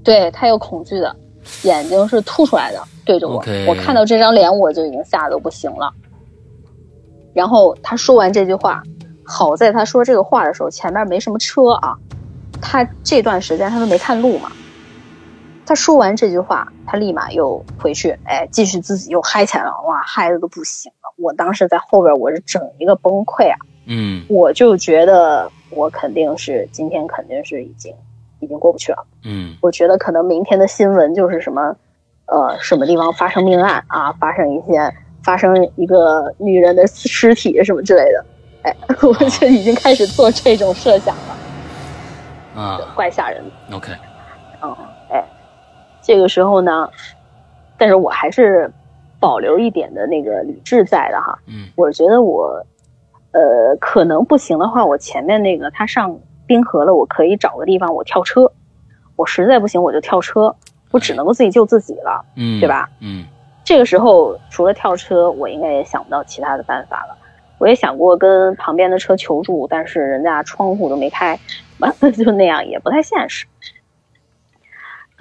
[0.03, 1.16] 对他有恐惧的，
[1.62, 3.42] 眼睛是凸出来的，对着我。
[3.66, 5.90] 我看到这张脸，我就已经吓得不行了。
[7.33, 8.83] 然后他说完这句话，
[9.25, 11.97] 好在他说这个话的时候前面没什么车啊，
[12.61, 14.53] 他这段时间他都没看路嘛。
[15.66, 21.12] 他说完这句话，他立马又回去，哎，继续自己又嗨起来了，哇，嗨的都不行了。
[21.16, 23.57] 我当时在后边，我是整一个崩溃啊。
[23.87, 27.94] 嗯我就觉得我肯定是今天肯定是已经
[28.40, 29.05] 已经过不去了。
[29.24, 31.77] 嗯我觉得可能明天的新闻就是什么，
[32.27, 34.90] 呃，什么地方发生命案啊，发生一些
[35.22, 38.24] 发生一个女人的尸体什么之类的，
[38.62, 43.77] 哎， 我就已经开始做这种设想了，啊怪吓人的。
[43.77, 43.92] ，OK，
[44.62, 44.93] 嗯，哎，
[46.05, 46.88] 这个时候呢，
[47.79, 48.71] 但是我还是
[49.19, 51.38] 保留一点的那个理智在的哈。
[51.47, 52.62] 嗯我觉得我，
[53.33, 56.14] 呃，可能不行的话，我前面那个他上
[56.47, 58.53] 冰河了，我可以找个地方我跳车。
[59.17, 60.55] 我实在不行，我就跳车，
[60.90, 62.23] 我只能够自己救自己了。
[62.37, 62.90] 嗯，对吧？
[63.01, 63.25] 嗯
[63.64, 67.17] 这个时候，除了跳车，我应该也想不到其他的办法了。
[67.57, 71.38] 我也想过跟旁边的车求助，但是人家窗户都没开，
[71.79, 73.47] 完了就那样也不太现实。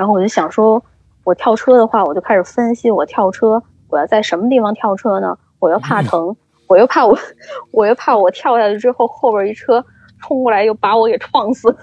[0.04, 0.84] 然后我就想说，
[1.24, 3.63] 我跳车的话，我就开始分析我跳车，我
[3.94, 5.38] 我要在什么地方跳车呢？
[5.60, 6.36] 我又怕疼，
[6.68, 7.18] 我又怕我，
[7.72, 9.82] 我又怕我跳下去之后后边一车
[10.22, 11.74] 冲过来又把我给撞死，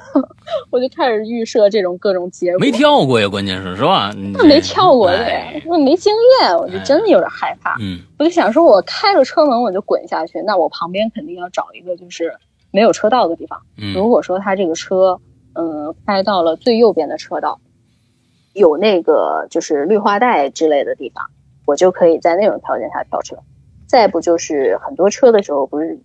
[0.70, 2.58] 我就开始预设这种各种结果。
[2.60, 4.12] 没跳过呀，关键是是吧？
[4.34, 7.76] 那没跳过哎对，那没经验，我就真的有点害怕。
[7.80, 12.34] 嗯我就想说，我开着车门我就滚下去，那我旁边肯定要找一个就是
[12.70, 13.58] 没有车道的地方。
[13.78, 15.18] 嗯如果说他这个车，
[15.54, 17.58] 嗯，开到了最右边的车道，
[18.60, 21.30] 有那个就是绿化带之类的地方，
[21.66, 23.36] 我就可以在那种条件下跳车。
[23.86, 25.98] 再不就是很多车的时候，不是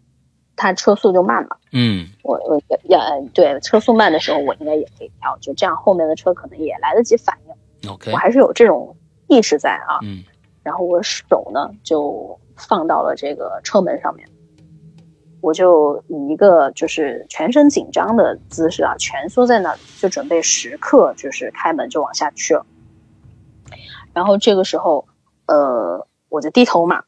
[0.55, 2.99] 它车速就慢嘛，嗯我我要
[3.33, 7.91] 对车速慢的时候，我应该也可以跳，就这样后面的车可能也来得及反应。
[7.91, 8.95] ，OK，我还是有这种
[9.27, 9.99] 意识在啊。
[10.01, 10.23] 嗯
[10.63, 14.27] 然后我手呢就放到了这个车门上面，
[15.45, 22.65] 我就以一个就是全身紧张的姿势啊，蜷缩在那里，就准备时刻就是开门就往下去了。
[24.11, 25.07] 然后这个时候，
[25.45, 27.03] 呃，我就低头嘛，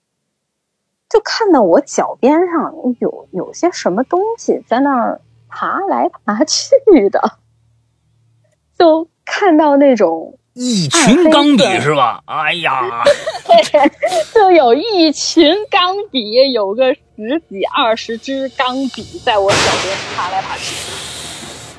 [1.10, 5.19] 就看到我脚边上有有些什么东西在那儿
[5.50, 6.76] 爬来爬去
[7.10, 7.39] 的，
[8.78, 12.21] 就看到那种一群钢笔是吧？
[12.28, 13.04] 哎呀，
[13.50, 13.91] 对
[14.32, 20.75] 就有一群钢笔，有个十几二十支钢笔在我脚边爬来爬去。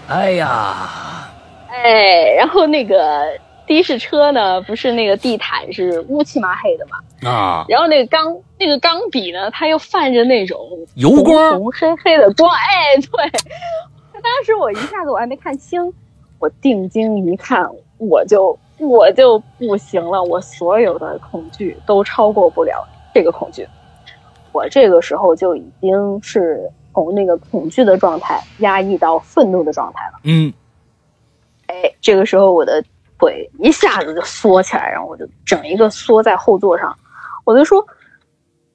[0.09, 1.31] 哎呀，
[1.69, 10.59] 哎，然后那个的士车呢，不是那个地毯是乌漆麻黑的嘛，啊，然后那个钢那个钢笔呢，它又泛着那种
[10.97, 12.51] 油光红红黑黑的光。
[12.51, 13.31] 哎，对，
[14.21, 15.95] 当时我一下子我还没看清，
[16.41, 17.65] 我定睛一看，
[17.99, 23.69] 我就我就不行了，我所有的恐惧都超过不了这个恐惧。
[24.59, 30.19] 我这个时候就已经是从那个恐惧的状态压抑到愤怒的状态了。
[30.25, 30.53] 嗯
[31.69, 32.83] 哎，这个时候我的
[33.21, 36.99] 腿一下子就缩起来，然后我就整一个缩在后座上，
[37.45, 37.87] 我就说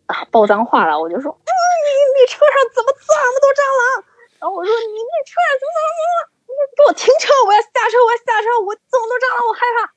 [0.05, 4.03] 啊，爆脏话了，我就说，嗯，你你车上怎么这么多蟑螂？
[4.39, 6.31] 然后我说你那车上怎么怎么怎么了？
[6.47, 9.91] 你给我停车，我要下车，我要下车，我这么多蟑螂，我害怕。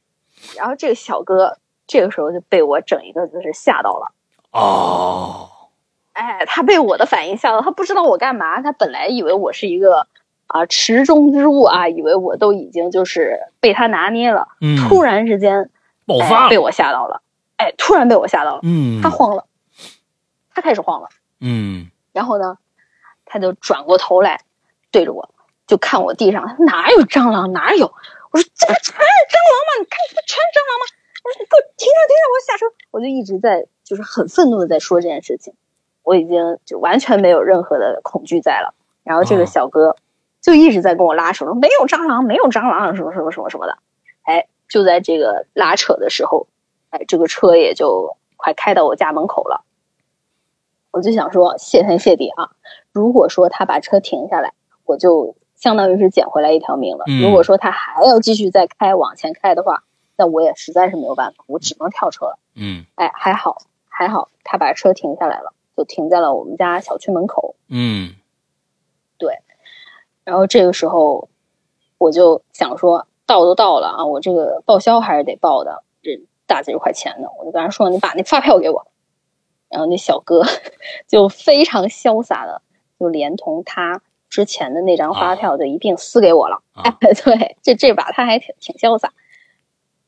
[0.59, 4.13] 然后这个小哥这个时候就被我整一个就是吓到了。
[4.53, 5.51] 哦，
[6.17, 10.07] 哎，他被我的反应吓到，他不知道我干嘛，他本来以为我是一个
[10.47, 15.69] 啊池中之物啊，以为我都已经就是被他拿捏了，嗯，突然之间哎
[16.07, 17.21] 爆发了，被我吓到了，
[17.59, 19.45] 哎，突然被我吓到了，嗯他慌了，
[20.55, 21.09] 他开始慌了，
[21.41, 22.57] 嗯然后呢，
[23.27, 24.41] 他就转过头来
[24.91, 25.29] 对着我，
[25.67, 27.93] 就看我地上哪有蟑螂哪有，
[28.31, 29.81] 我说这不全是蟑螂吗？
[29.81, 30.87] 你看这不全是蟑螂吗？
[31.23, 35.53] 我说你给我停下停下，我要下车，我就一直在就是很愤怒的在说这件事情，
[36.07, 38.75] 我已经就完全没有任何的恐惧在了。
[39.03, 39.97] 然后这哦个小哥
[40.41, 43.77] 就一直在跟我拉扯，说没有蟑螂，没有蟑螂，什么什么什么什么的。
[44.23, 46.47] 哎，就在这个拉扯的时候，
[46.91, 49.65] 哎，这个车也就快开到我家门口了。
[50.93, 52.51] 我就想说，谢天谢地啊！
[52.93, 54.53] 如果说他把车停下来，
[54.85, 57.05] 我就相当于是捡回来一条命了。
[57.09, 59.83] 嗯如果说他还要继续再开往前开的话，
[60.17, 62.39] 那我也实在是没有办法，我只能跳车了。
[62.55, 67.57] 嗯哎，还好还好，他把车停下来了，就停在了我们家小区门口。
[67.69, 68.15] 嗯
[69.19, 69.39] 对
[70.25, 71.29] 然后这个时候，
[71.99, 78.87] 我就想说，到都到了啊，我这个报销还是得报的，这大几十块钱呢，我就跟他说，你把那发票给我。
[79.69, 80.43] 然后那小哥
[81.09, 82.63] 就非常潇洒的，
[82.99, 86.63] 就连同他之前的那张发票就一并撕给我了。
[86.73, 89.13] 啊哎，对，这这把他还挺挺潇洒。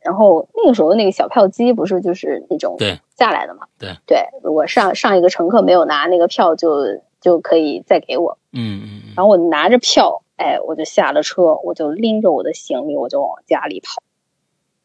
[0.08, 3.66] 然后那个时候那个小票机不是就是那种对下来的嘛？
[3.78, 8.38] 对对，如果上上一个乘客没有拿那个票就，就可以再给我。
[8.52, 14.02] 嗯嗯然后我拿着票，哎，我就下了车，我就拎着我的行李，我就往家里跑，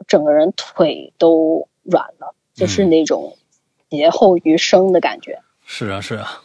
[0.07, 3.37] 整个人腿都软了，就是嗯那种
[3.89, 6.43] 劫后余生的感觉，是啊是啊，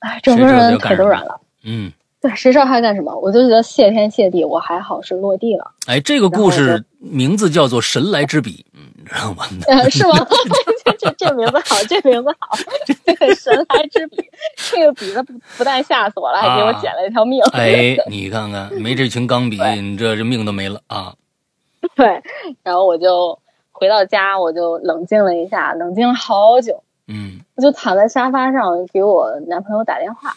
[0.00, 1.40] 哎，整个人腿都软了。
[1.62, 1.90] 嗯，
[2.24, 3.14] 对，谁知道他干什么？
[3.20, 9.44] 我就觉得谢天谢地，我还好是落地了，哎，这个故事名字叫做《神来之笔》，嗯，你知道吗？
[9.68, 10.26] 呃，是吗？
[10.82, 12.56] 这这这名字好，这名字好，
[13.04, 14.24] 这个神来之笔，
[14.56, 17.42] 这个笔子不不但吓死我了，还给我捡了一条命。
[17.52, 21.12] 哎，你看看，没这群钢笔，你这这命都没了啊！
[21.94, 22.22] 对，
[22.62, 23.38] 然后我就
[23.70, 26.82] 回到家，我就冷静了一下，冷静了好久。
[27.06, 30.34] 嗯我就躺在沙发上给我男朋友打电话，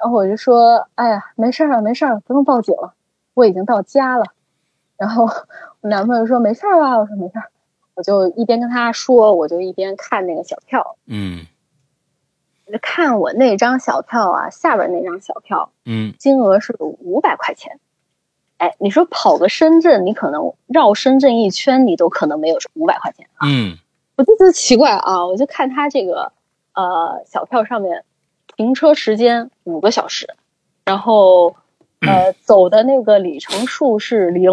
[0.00, 2.94] 然后我就说：“哎呀，没事儿了，没事儿，不用报警了，
[3.34, 4.24] 我已经到家了。”
[4.96, 5.24] 然后
[5.80, 7.50] 我男朋友说：“没事儿啊。”我说：“没事儿。”
[7.94, 11.46] 我就一边跟他说，我就一边看那个小票，嗯
[12.82, 17.80] 看我那张小票啊，下边那张小票嗯金额是五百块钱。
[18.58, 23.48] 哎，你说跑个深圳，你可能绕深圳一圈，你都可能没有五百块钱啊。
[23.50, 23.76] 嗯
[24.16, 26.32] 我就觉得奇怪啊，我就看他这个
[26.74, 28.04] 呃小票上面
[28.58, 30.34] 停车时间五个小时，
[30.84, 31.54] 然后
[32.00, 34.52] 呃走的那个里程数是零，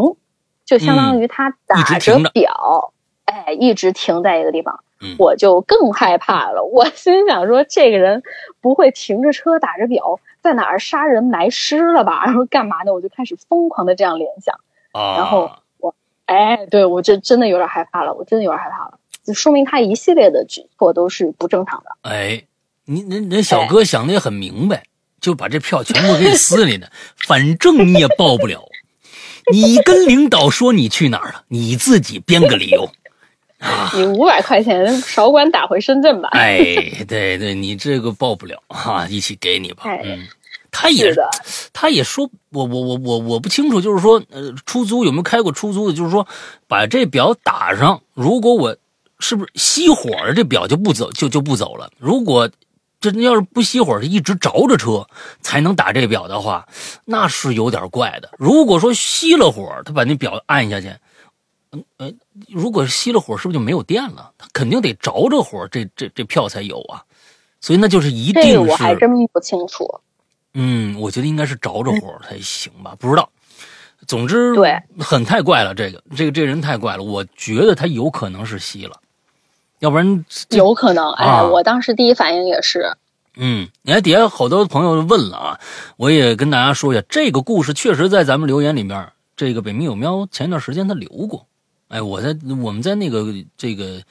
[0.64, 2.94] 就相当于他打着表，
[3.26, 4.80] 哎，一直停在一个地方。
[5.18, 8.22] 我就更害怕了， 我心想说，这个人
[8.62, 12.26] 不会停着车打着表在哪儿杀人埋尸了吧？
[12.30, 12.94] 然后干嘛呢？
[12.94, 14.56] 我就开始疯狂的这样联想。
[14.94, 15.96] 啊，然后我，
[16.28, 21.90] 哎，对我这真的有点害怕了，我真的有点害怕了，就说明他一系列的举措都是不正常的。
[22.04, 22.44] 哎，
[22.86, 24.84] 你人人小哥想的也很明白，
[25.20, 26.88] 就把这票全部给你撕里呢，
[27.28, 28.64] 反正你也报不了。
[29.52, 32.90] 你跟领导说你去哪儿了，你自己编个理由。
[33.96, 36.30] 你五百块钱少管打回深圳吧。
[36.34, 36.76] 哎，
[37.08, 39.86] 对对，你这个报不了哈，一起给你吧。
[40.04, 40.28] 嗯，
[40.70, 41.12] 他也，
[41.74, 45.96] 他也说，我我我我我不清楚，就是说，呃，出租有没有开过出租的？
[45.96, 46.28] 就是说，
[46.68, 48.76] 把这表打上，如果我
[49.20, 51.90] 是不是熄火了，这表就不走，就就不走了。
[51.98, 52.50] 如果
[53.12, 55.08] 这要是不熄火，是一直着着车
[55.42, 56.68] 才能打这表的话，
[57.06, 58.30] 那是有点怪的。
[58.38, 60.88] 如果说熄了火，他把那表按下去。
[61.72, 62.12] 嗯呃，
[62.48, 64.32] 如果熄了火，是不是就没有电了？
[64.38, 67.04] 他肯定得着着火，这这这票才有啊。
[67.60, 68.60] 所以那就是一定是。
[68.60, 70.00] 我还真不清楚。
[70.54, 73.30] 嗯，我觉得应该是着着火才行吧，不知道。
[74.08, 77.04] 总之，对，很太怪了，这个这个这人太怪了。
[77.04, 78.98] 我觉得他有可能是熄了，
[79.80, 81.12] 要不然有可能。
[81.14, 82.96] 哎，我当时第一反应也是。
[83.38, 85.60] 嗯，你看底下好多朋友问了啊，
[85.98, 91.46] 我也跟大家说一下，这个故事确实在咱们留言里面，这个北冥有喵前一段时间他留过。
[91.90, 93.26] 哎，我在我们在那个
[93.58, 94.02] 这个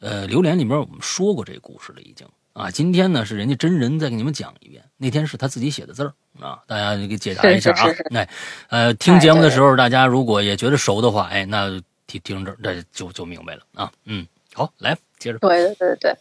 [0.00, 2.70] 呃留言里面我们说过这个故事了，已经啊。
[2.70, 7.86] 今天呢是人家真人再给你们讲一遍，那天是他自己写的字儿啊，大家给解答一下啊。
[8.10, 8.26] 那
[8.68, 11.70] 呃听节目的时候，大家如果也觉得熟的话，哎，那
[12.06, 13.90] 听听这这就就明白了啊。
[14.04, 15.38] 嗯，好，来接着。
[15.38, 16.16] 对对对对，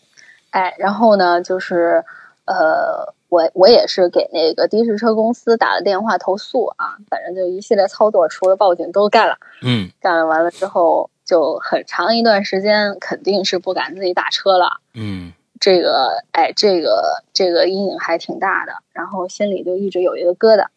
[0.50, 2.04] 哎，然后呢就是
[2.46, 3.13] 呃。
[3.34, 9.39] 我我也是给那个的士车公司打了电话投诉啊，反正就一系列操作，除了报警都干了。
[9.63, 14.82] 嗯，干了完了之后，就很长一段时间肯定是不敢自己打车了。
[14.94, 20.68] 嗯，这个哎，这个这个阴影还挺大的，然后心里就一直有一个疙瘩，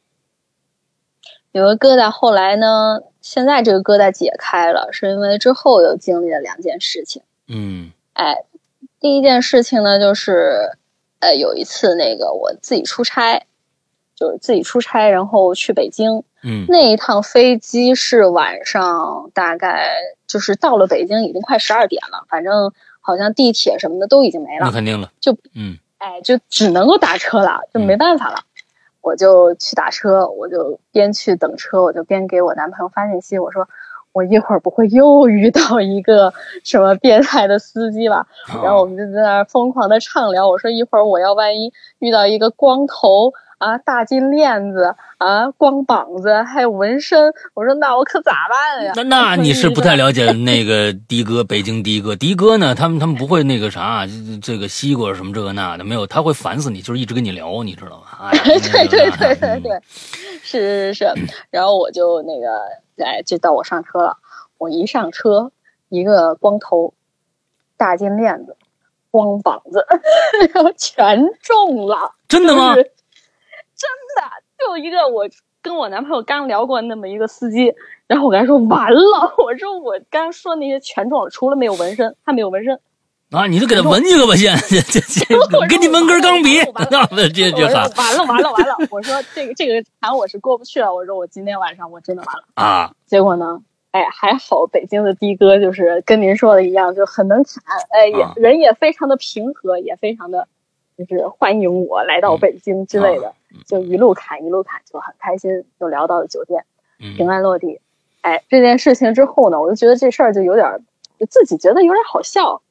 [1.52, 2.08] 有个疙瘩。
[2.08, 7.22] 后来呢，现在这个疙瘩解开了，是因为之后又经历了两件事情。
[7.48, 8.44] 嗯，哎，
[8.98, 10.76] 第一件事情呢就是。
[11.18, 13.46] 呃，有一次那个我自己出差，
[14.14, 16.24] 就是自己出差，然后去北京。
[16.42, 19.94] 嗯，那一趟飞机是晚上，大概
[20.26, 24.66] 就是到了北京已经快十二点了，反正好像地铁什么的都已经没了。
[24.66, 25.10] 那肯定了。
[25.18, 28.40] 就嗯，哎，就只能够打车了，就没办法了。
[29.00, 33.66] 我就去打车，我就边去等车，我就边给我男朋友发信息，我说。
[34.16, 36.32] 我一会儿不会又遇到一个
[36.64, 38.26] 什么变态的司机吧？
[38.62, 40.48] 然后我们就在那儿疯狂的畅聊。
[40.48, 48.92] 我说一会儿我要万一遇到一个光头啊、大金链子啊、光膀子还有纹身，我说那我可咋办呀？
[48.96, 52.74] 那那你是不太了解那个的哥，北京的哥，的哥呢？
[52.74, 54.06] 他们他们不会那个啥，
[54.42, 58.30] 这个西瓜什么这个那的没有，他会烦死你，就是一直跟你聊，你知道吗？
[58.32, 59.78] 对对对对对，
[60.42, 61.14] 是是是，
[61.50, 62.46] 然后我就那个。
[63.04, 64.18] 哎，就到我上车了。
[64.58, 65.52] 我一上车，
[65.88, 66.94] 一个光头、
[67.76, 68.56] 大金链子、
[69.10, 69.86] 光膀子，
[70.54, 72.14] 然后全中了。
[72.28, 72.74] 真的吗？
[72.74, 74.22] 真的，
[74.58, 75.28] 就一个我
[75.60, 77.74] 跟我男朋友刚聊过那么一个司机。
[78.06, 82.80] 然后我跟他说完了， 我说我刚说那些全中了，除了没有纹身，他没有纹身。
[83.32, 85.26] 啊，你就给他纹一个吧，先，这这，
[85.68, 86.60] 给你纹根钢笔。
[86.90, 88.76] 那这就完了，完了，完了！
[88.88, 90.94] 我说这个这个坎我是过不去了。
[90.94, 92.92] 我说我今天晚上我真的完了啊！
[93.06, 93.60] 结果呢，
[93.90, 100.46] 哎，还好北京的的哥就是跟您说的一样，就很能侃，哎，也人也非常的平和，也非常的，
[100.96, 103.34] 就是欢迎我来到北京之类的，
[103.66, 106.64] 就一路侃一路侃，就很开心，就聊到了酒店，
[107.16, 107.80] 平安落地。
[108.20, 110.84] 哎，这件事情之后呢，我就觉得这事儿就有点，
[111.18, 112.62] 就自己觉得有点好笑。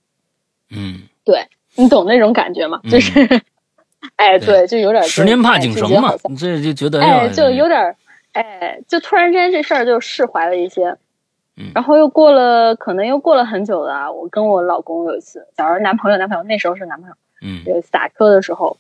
[0.70, 2.80] 嗯，对你懂那种感觉吗？
[2.90, 3.20] 就是，
[4.16, 7.96] 哎，对，就有点十年怕井绳嘛，这就觉得哎，就有点，
[8.34, 10.98] 哎，就突然之间这事儿就释怀了一些。
[11.58, 14.12] 嗯，然后又过了，可能又过了很久了。
[14.12, 18.78] 我跟我老公有一次，假如男朋友，男朋友那时候是男朋友，嗯，有一次打车的时候，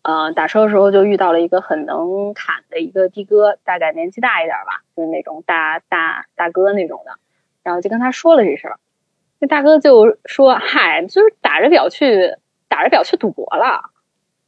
[0.00, 7.12] 呃，打车的时候就遇到了一个很能侃的一个的哥，大概年纪大一点吧，就是那种大大大哥那种的，
[7.62, 8.78] 然后就跟他说了这事儿。
[9.44, 12.34] 那大哥就说：“嗨，就是打着表去
[12.66, 13.90] 打着表去赌博了。”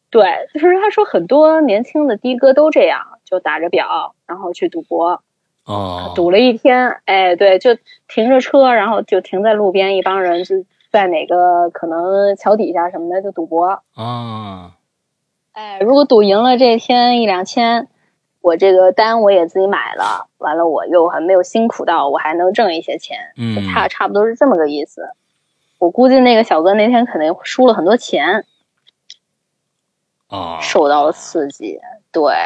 [0.09, 5.23] 对，就是他说很多年轻的的哥都这样，就打着表然后去赌博。
[5.67, 7.77] 哦，赌了一天，哎，对，就
[8.09, 13.83] 停着车，然后就停在路边，一帮人就在哪个可能桥底下什么的就赌博。
[13.95, 14.77] 啊，
[15.53, 17.89] 哎，如果赌赢了这天一两千，
[18.47, 25.11] 我这个单我也自己买了，完了我又还没有辛苦到，我还能挣一些钱，嗯差差不多是这么个意思。
[25.79, 28.47] 我估计那个小哥那天肯定输了很多钱，
[30.29, 31.81] 啊，受到了刺激。
[32.13, 32.37] 对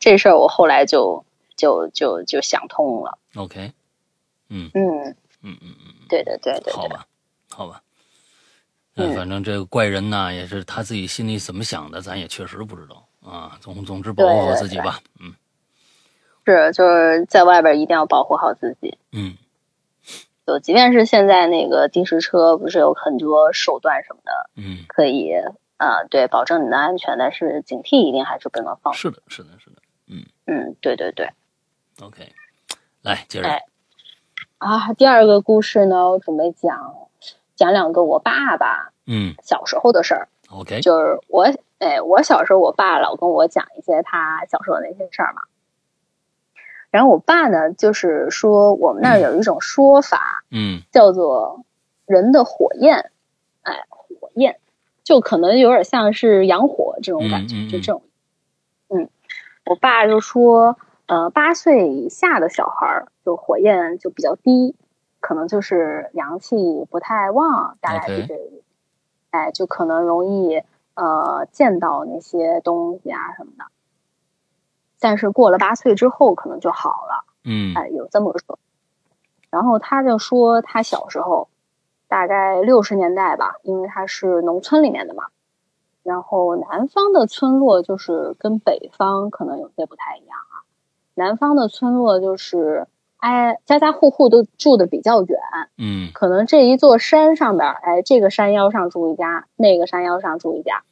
[0.00, 1.24] 这事儿，我后来就
[1.56, 3.16] 就就就想通了。
[3.36, 3.72] OK，
[4.48, 5.04] 嗯嗯，
[5.42, 7.06] 嗯嗯嗯，对对对对对，好吧，
[7.48, 7.80] 好吧。
[8.96, 13.56] 反正这个怪人呢，也是他自己心里怎么想的，咱也确实不知道啊。
[13.60, 14.98] 总总之保护好自己吧。
[15.20, 15.32] 嗯
[16.52, 18.98] 是就是在外边一定要保护好自己。
[19.12, 19.36] 嗯
[20.46, 25.32] 就即便是现在那个的士车，不是有很多手段什么的，嗯，可以
[25.78, 28.92] 呃对保证你的安全，但是警惕一定还是不能放。
[28.92, 29.76] 是的，是的，是的。
[30.06, 31.30] 嗯嗯，对对对。
[32.02, 32.30] OK，
[33.00, 33.48] 来接着。
[33.48, 33.62] 哎
[34.58, 36.94] 啊，第二个故事呢，我准备讲
[37.56, 40.28] 讲两个我爸爸嗯小时候的事儿。
[40.50, 41.46] ，OK，就是我，
[41.78, 45.40] 哎，我小时候，我爸老跟我讲一些他小时候的那些事儿嘛。
[46.94, 51.64] 然后我爸呢，就是说我们那儿有一种说法，嗯叫做
[52.06, 53.10] 人的火焰，
[53.62, 54.60] 哎，火焰，
[55.02, 58.02] 就可能有点像是阳火这种感觉，就这种。
[58.90, 59.08] 嗯，
[59.66, 64.76] 我爸就说，呃，八岁以下的小孩儿，就火焰就比较低，
[65.18, 68.62] 可能就是阳气不太旺，大概是 OK 这个意思。
[69.30, 70.62] 哎，就可能容易
[70.94, 73.64] 呃见到那些东西啊什么的。
[75.04, 77.24] 但是过了八岁之后，可能就好了。
[77.44, 78.58] 嗯哎，有这么个说。
[79.50, 81.48] 然后他就说，他小时候
[82.08, 85.24] 大概六十年代吧，因为他是农村里面的嘛。
[86.02, 90.64] 然后南方的村落就是跟北方可能有些不太一样啊。
[91.12, 92.86] 南方的村落就是
[93.18, 95.38] 哎，家家户户都住的比较远，
[95.76, 100.82] 嗯可能这一座山上边儿，哎，这个山腰上住一家，那个山腰上住一家。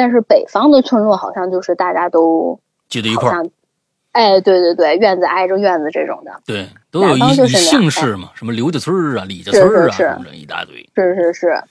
[0.00, 3.44] 但是北方的村落好像就是大家都聚在一块儿，
[4.12, 10.88] 哎，对对对，院子挨着院子这种的，对，都有一一南方就是姓氏嘛，什么刘家村儿啊、李家村儿啊，是是是什么一大堆。
[10.94, 11.62] 是是是。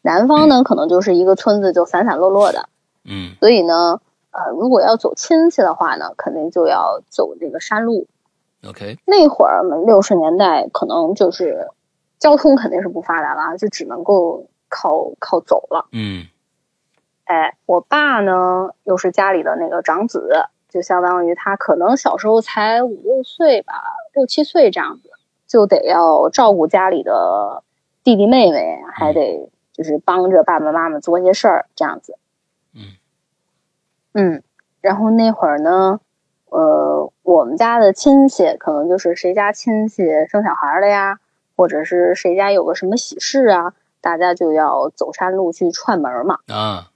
[0.00, 2.70] 南方呢，可能就是一个村子就散散落落的，
[3.04, 4.00] 嗯所以呢，
[4.30, 8.06] 呃，如果要走亲戚的话呢，肯定就要走这个山路。
[8.66, 11.68] ，OK，那会儿们，六十年代可能就是
[12.18, 15.86] 交通肯定是不发达了，就只能够靠靠走了。
[15.92, 16.24] 嗯
[17.26, 23.74] 哎，我爸呢又是家里的那个长子，就相当于他可能小时候才五六岁吧，
[24.14, 25.10] 六七岁这样子，
[25.46, 27.62] 就得要照顾家里的
[28.02, 32.16] 弟弟妹妹，还得就是帮着爸爸妈妈做一些事儿这样子。
[32.74, 32.80] 嗯
[34.14, 34.42] 嗯，
[34.80, 36.00] 然后那会儿呢，
[36.48, 41.18] 呃，我们家的亲戚可能就是谁家亲戚生小孩了呀，
[41.56, 46.38] 或者是谁家有个什么喜事啊，大家就要走山路去串门嘛。
[46.48, 46.92] 啊，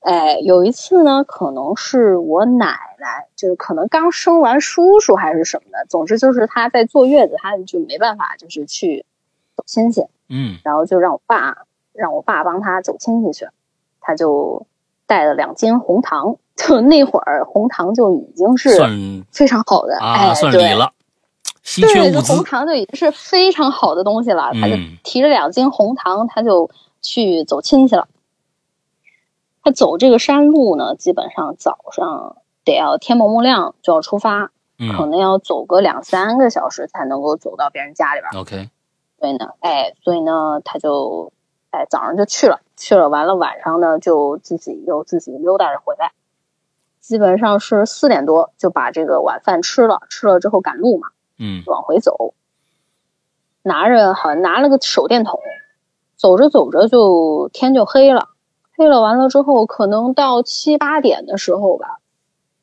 [0.00, 9.04] 哎，有一次呢，可能是我奶奶，就是可能刚生完叔叔还是什么的，总之就是她在坐月子，她就没办法，就是去
[9.56, 11.58] 走亲戚，嗯然后就让我爸
[11.92, 13.48] 让我爸帮她走亲戚去，
[14.00, 14.66] 他就
[15.06, 18.70] 带了两斤红糖，就那会儿红糖就已经是
[19.32, 20.92] 非常好的，啊，哎，对算礼了，
[21.64, 22.44] 稀缺对，物资这红。
[22.44, 24.52] 糖就已经是非常好的东西了。
[24.54, 26.70] 他就嗯提着两斤红糖，他就
[27.02, 28.06] 去走亲戚了。
[29.68, 38.40] 他走这个山路呢，基本上早上得要天蒙蒙亮就要出发，可嗯能要走个两三个小时才能够走到别人家里边儿。
[38.40, 38.70] ，OK，
[39.18, 41.34] 所以呢，哎，所以呢，他就
[41.70, 46.12] 哎早上就去了，去了完了晚上呢就自己又自己溜达着回来，
[46.98, 51.08] 基本上是四点多就把这个晚饭吃了，吃了之后赶路嘛。
[51.38, 52.32] 嗯往回走，
[53.60, 55.38] 拿着好像拿了个手电筒，
[56.16, 58.30] 走着走着就天就黑了，
[58.78, 61.98] 黑了完了之后，可能到七八点的时候吧，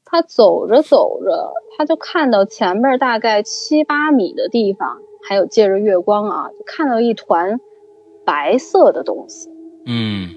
[0.05, 7.59] 他走着走着，他就看到前面大概七八米的地方，还有借着月光啊，就看到一团
[8.25, 9.49] 白色的东西。
[9.85, 10.29] 嗯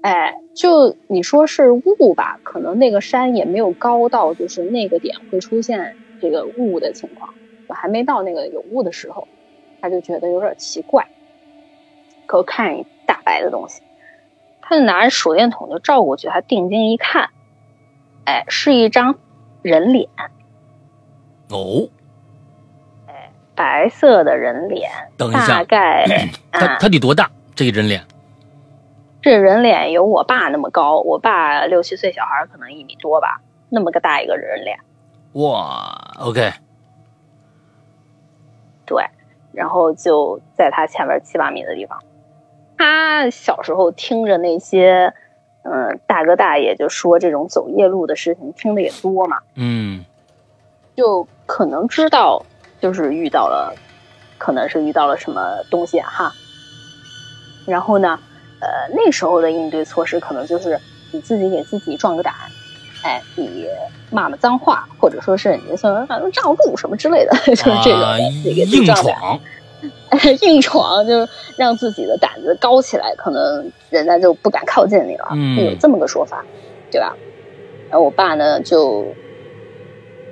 [0.00, 7.34] 哎，就你说是雾吧，可能那个山也没有高到就是那个点会出现这个雾的情况，
[7.68, 9.28] 我还没到那个有雾的时候，
[9.82, 11.08] 他就觉得有点奇怪，
[12.24, 13.82] 可我看一大白的东西，
[14.68, 17.30] 他就拿着手电筒就照过去，他定睛一看，
[18.24, 19.14] 哎，是一张
[19.62, 20.08] 人脸，
[21.50, 21.88] 哦，
[23.06, 26.04] 哎白色的人脸，大等一下，大概
[26.50, 27.30] 他啊，他得多大？
[27.54, 28.02] 这个人脸
[29.22, 34.80] 这人脸有我爸那么高，我爸六七岁小孩可能一米多吧，那么个大一个人脸。
[35.34, 36.52] 哇，OK，
[38.84, 39.04] 对，
[39.52, 42.02] 然后就在他前面七八米的地方。
[42.76, 45.12] 他小时候听着那些，
[45.62, 50.04] 嗯，大哥大爷就说这种走夜路的事情，听的也多嘛，嗯
[50.96, 52.44] 就可能知道，
[52.80, 53.74] 就是遇到了，
[54.38, 56.32] 可能是遇到了什么东西啊哈。
[57.66, 58.18] 然后呢，
[58.60, 60.78] 呃，那时候的应对措施可能就是
[61.12, 62.32] 你自己给自己壮个胆，
[63.02, 63.66] 哎，你
[64.10, 68.94] 骂骂脏话，或者说是你算反正让路什么之类的， 就是这个啊，你给自己硬。
[68.94, 69.38] 闯，
[70.42, 76.44] 硬闯，就让自己的胆子高起来，可能人家就不敢靠近你了，嗯会有这么个说法，
[76.90, 77.16] 对吧？
[77.88, 79.06] 然后我爸呢，就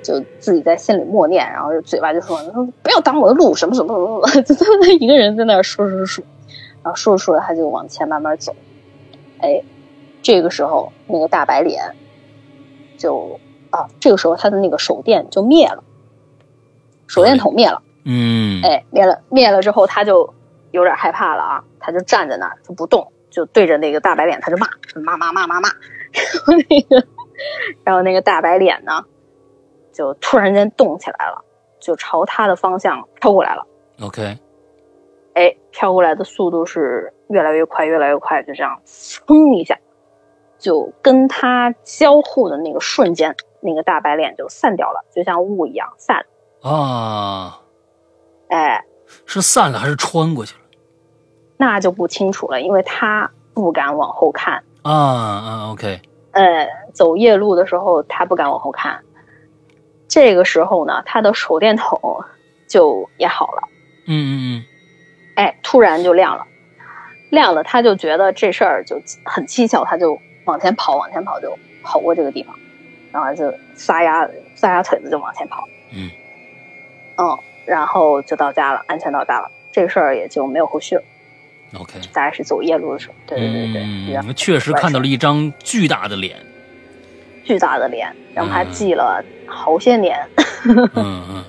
[0.03, 2.37] 就自己在心里默念，然后嘴巴就说
[2.83, 6.23] ：“不要挡我的路，什么什么什么什么。” 就他一个人在那儿说说说，
[6.83, 8.55] 然后说着说着他就往前慢慢走。
[9.39, 9.61] 哎，
[10.21, 11.95] 这个时候那个大白脸
[12.97, 15.83] 就啊，这个时候他的那个手电就灭了，
[17.07, 17.81] 手电筒灭了。
[17.81, 17.94] 嗯，
[18.63, 20.33] 哎，灭了灭了之后，他就
[20.71, 24.67] 有点害怕了啊，他就站在那儿就不动，就对着那个大白脸，他就骂
[25.03, 25.69] 骂骂骂骂骂，
[26.13, 27.07] 然后那个，
[27.83, 29.03] 然后那个大白脸呢，
[29.91, 31.43] 就突然间动起来了，
[31.79, 33.65] 就朝他的方向飘过来了。
[34.01, 34.37] OK，
[35.33, 39.77] 哎，飘过来的速度是越来越快，越来越快，就这样，噌一下，
[40.59, 46.69] 就跟他交互的那个瞬间，那个大白脸就散掉了，就像雾一样散了。
[46.69, 47.61] 啊，
[48.55, 48.81] 哎，
[49.25, 50.61] 是散了还是穿过去了？
[51.57, 54.63] 那就不清楚了，因为他不敢往后看。
[54.81, 55.99] 啊啊，OK，
[56.31, 59.01] 呃，走夜路的时候，他不敢往后看。
[60.07, 62.23] 这个时候呢，他的手电筒
[62.69, 63.67] 就也好了，
[64.07, 64.63] 嗯嗯嗯
[65.35, 66.45] 哎，突然就亮了，
[67.31, 68.95] 亮了，他就觉得这事儿就
[69.25, 72.55] 很蹊跷，他就往前跑，往前跑，就跑过这个地方，
[73.11, 74.25] 然后就撒丫
[74.55, 76.09] 撒丫腿子就往前跑，嗯
[77.17, 81.03] 嗯，然后就到家了，安全到家了，这事儿也就没有后续了。
[81.73, 86.37] 嗯，OK，大概是走夜路的时候，对对对对，然后嗯，确实看到了一张巨大的脸，
[87.43, 90.17] 巨大的脸，让他嗯记了好些年。
[90.65, 91.45] 嗯嗯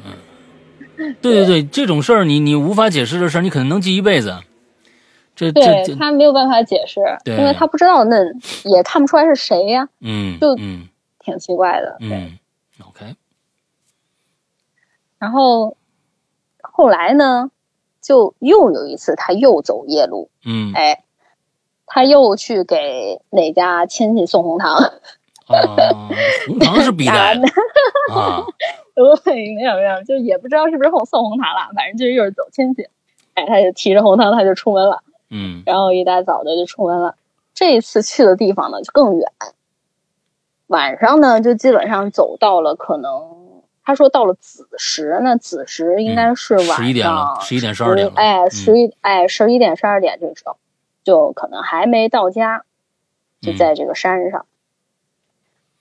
[0.98, 4.38] 嗯， 对对对，这种事儿你你无法解释的事儿，你可能能记一辈子。
[5.34, 8.16] 这这对这，他没有办法解释，因为他不知道那
[8.64, 10.88] 也看不出来是谁呀，嗯，就嗯。
[11.18, 11.96] 挺奇怪的。
[11.98, 12.38] 对，嗯
[12.86, 13.16] ，OK，
[15.18, 15.76] 然后
[16.76, 17.50] 后来呢，
[18.02, 21.04] 就又有一次他又走夜路，嗯哎，
[21.86, 26.10] 他又去给哪家亲戚送红糖，啊，
[26.46, 27.48] 红糖是必带 的
[28.12, 28.44] 啊，
[28.94, 32.86] 对，没有没有，就也不知道是不是送送红糖了，反正就是又是走亲戚，
[33.32, 35.02] 哎，他就提着红糖他就出门了。
[35.30, 37.16] 嗯然后一大早的就出门了。
[37.54, 39.26] 这一次去的地方呢就更远，
[40.66, 43.35] 晚上呢就基本上走到了可能
[43.86, 50.58] 他说到了子时，那子时应该是晚上11点了11点12点了哎，嗯十一哎十一点十二点这个时候，
[51.04, 52.64] 就可能还没到家，
[53.40, 54.44] 就在这个山上。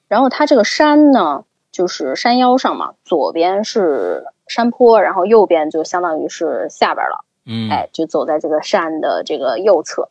[0.07, 7.25] 然后他这个山呢，就是山腰上嘛，左边是山坡，然后右边就相当于是下边了。
[7.43, 10.09] 嗯，哎，就走在这个山的这个右侧，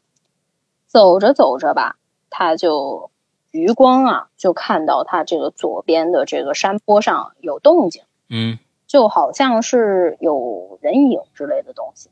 [0.89, 1.95] 走着走着吧，
[2.29, 3.11] 他就
[3.55, 8.59] 余光啊，就看到他这个左边的这个山坡上有动静，嗯。
[8.87, 12.11] 就好像是有人影之类的东西。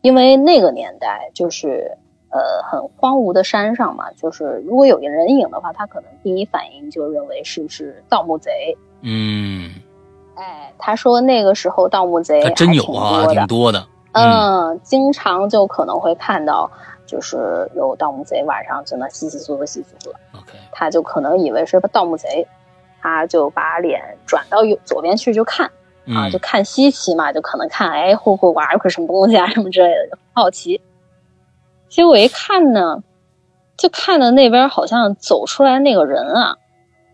[0.00, 1.96] 因为那个年代就是
[2.30, 8.76] 呃很荒芜的山上嘛，就是如果有人影的话，他可能第一反应就认为是不是盗墓贼。
[9.00, 9.74] 嗯，
[10.36, 16.70] 哎，他说那个时候盗墓贼还真有啊，挺多的，嗯，经常就可能会看到，
[17.08, 22.46] 就是有盗墓贼晚上真的稀稀疏疏、稀稀疏疏的，OK，他就可能以为是盗墓贼，
[23.00, 25.66] 他就把脸转到右左边去就看
[26.06, 30.82] 啊，嗯就看稀奇嘛，就可能看哎后后边有个什么东西啊什么之类的，就好奇。
[31.88, 33.02] 结果一看呢，
[33.78, 36.58] 就看到那边好像走出来那个人啊，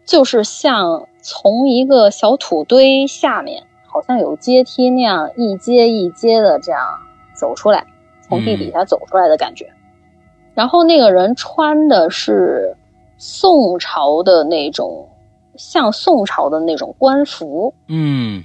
[0.05, 6.99] 就是像从一个小土堆下面，好像有阶梯那样一阶一阶的这样
[7.37, 7.87] 走出来，
[8.29, 9.73] 从地底下走出来的感觉。
[10.55, 12.75] 然后那个人穿的是
[13.19, 15.09] 宋朝的那种，
[15.57, 18.43] 像宋朝的那种官服，嗯，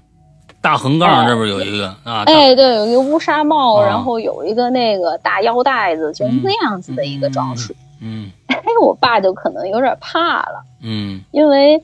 [0.62, 7.74] 大横杠这边有一个啊，大哎，对，有一个乌纱帽，啊然后有一个那个大腰带子，就是那样子的一个装束。
[8.02, 10.64] 嗯哎，我爸就可能有点怕了。
[10.82, 11.76] 嗯因为，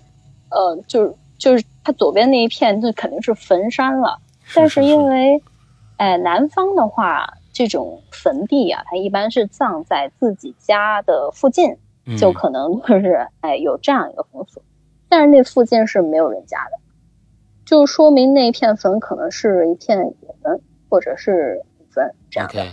[0.50, 4.18] 呃，就是就是他左边那一片，那肯定是坟山了。
[4.54, 5.42] 但是是因为，
[5.98, 11.76] 哎，南方的话，这种坟地啊，它一般是葬在自己家的附近，
[12.06, 14.62] 嗯就可能就是哎有这样一个风俗。
[15.10, 16.78] 但是那附近是没有人家的，
[17.66, 20.62] 就说明那片坟可能是一片野坟。
[20.88, 22.64] 或者是五分这样的。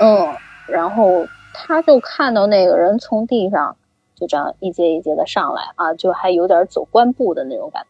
[0.00, 1.24] 嗯，然后
[1.54, 3.74] 他就看到那个人从地上
[4.14, 7.88] 就这样一阶一阶的上来啊，就还有点走官步的那种感觉。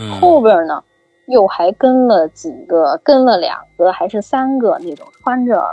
[0.00, 0.82] 嗯后边呢，
[1.28, 5.70] 又还跟了几个，跟了两个还是三个那种穿着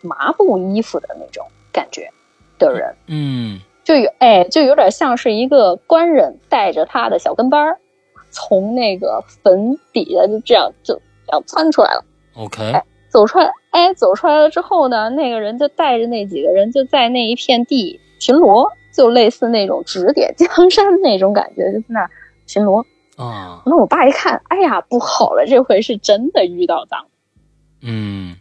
[0.00, 2.10] 麻布衣服的那种感觉
[2.58, 7.78] 的人，嗯就有哎，就有点像是一个官人带着他的小跟班儿，
[8.30, 10.94] 从那个坟底下就这样就
[11.26, 12.04] 这样窜出来了。
[12.36, 12.72] OK，
[13.10, 22.10] 走出来，哎，走出来了之后呢，那个人就带着那几个人就在那一片地巡逻，就类似那种指点江山那种感觉，就在那儿
[22.46, 22.82] 巡逻。
[23.16, 27.06] 啊，那我爸一看，哎呀，不好了，这回是真的遇到脏。
[27.82, 28.36] 嗯，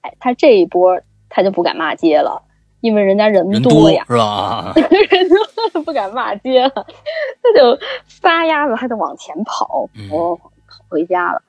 [0.00, 2.42] 哎，他这一波他就不敢骂街了，
[2.80, 4.72] 因为人家人人多呀，是吧？
[4.76, 10.50] 人多不敢骂街了，他就撒丫子，他就往前跑，嗯我跑
[10.88, 11.42] 回家了。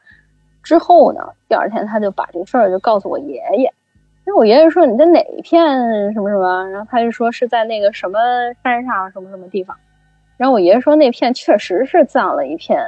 [0.62, 3.74] 之后呢，第二天他就把这事儿就告诉我爷爷，
[4.26, 8.20] 那我爷爷说你在哪一片什么什么，然后他就说是在那个什么
[8.64, 9.78] 山上什么什么地方，
[10.38, 12.80] 然后我爷爷说那片确实是葬了一片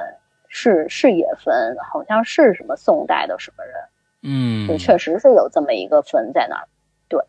[0.48, 3.76] 是是野坟，好像是什么宋代的什么人，
[4.24, 6.68] 嗯，就确实是有这么一个坟在那儿。
[7.08, 7.22] 对，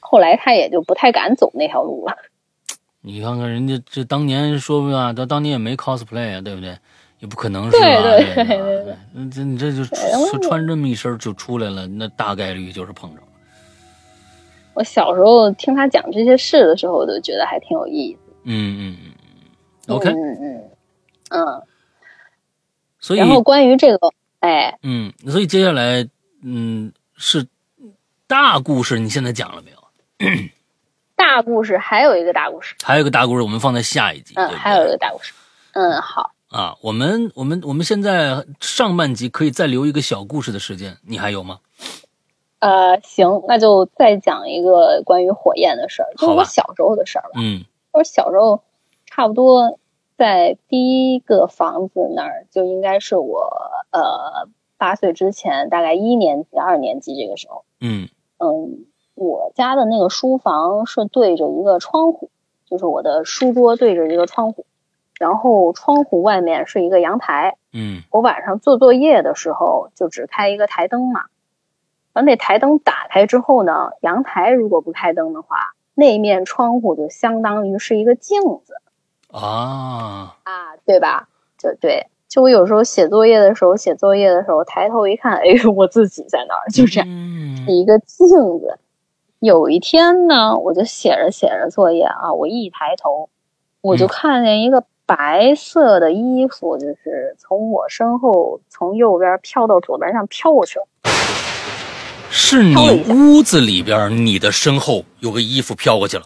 [0.00, 2.16] 后来他也就不太敢走那条路了。
[3.04, 6.76] 你看看人家这当年说不定啊，他当年也没 cosplay 啊，对不对？
[7.18, 7.86] 也不可能是吧？
[7.86, 13.28] 对对对对这你这就穿穿这么一身就出来了，那大概率就是碰着了。
[14.74, 18.21] 我小时候听他讲这些事的时候，我都觉得还挺有意思。
[18.44, 19.12] 嗯嗯嗯
[19.86, 20.70] 嗯，OK，嗯嗯
[21.30, 21.62] 嗯。
[22.98, 26.08] 所以然后关于这个，哎，嗯，所以接下来
[26.42, 27.46] 嗯是
[28.26, 29.78] 大故事，你现在讲了没有？
[31.16, 34.34] 大故事还有一个大故事，还有一个大故事，我们放在下一集。
[34.36, 35.32] 嗯，对对还有一个大故事，
[35.72, 41.58] 嗯，好，啊，我们我们我们现在上半集可以再留一个小故事的时间，你还有吗？
[42.60, 47.30] 呃，行，那就再讲一个关于火焰的事儿，就是我小时候的事儿吧。
[47.36, 48.62] 嗯我小时候
[49.06, 49.78] 差不多
[50.16, 53.50] 在第一个房子那儿，就应该是我
[53.90, 57.64] 呃八岁之前，大概一年级、二年级这个时候。
[57.80, 62.30] 嗯嗯，我家的那个书房是对着一个窗户，
[62.66, 64.64] 就是我的书桌对着一个窗户，
[65.18, 67.56] 然后窗户外面是一个阳台。
[67.72, 71.22] 嗯我晚上做作业的时候就只开一个台灯嘛，
[72.12, 78.74] 然后那台灯打开之后呢，阳台如果不开灯的话，那面窗户就相当于是一个镜子
[79.30, 81.28] 啊，啊，对吧？
[81.58, 87.08] 就对，就我有时候写作业的时候，写作业的时候抬头一看，哎呦，我自己在那儿，就这样。
[87.08, 88.28] 嗯一个镜
[88.58, 88.78] 子。
[89.38, 93.28] 有一天呢，我就写着写着作业啊，我一抬头，
[93.80, 100.86] 我就嗯看见一个白色的衣服，就是从我身后从右边飘到左边上飘过去了。
[102.34, 106.24] 是你屋子里边，你的身后有个衣服飘过去了。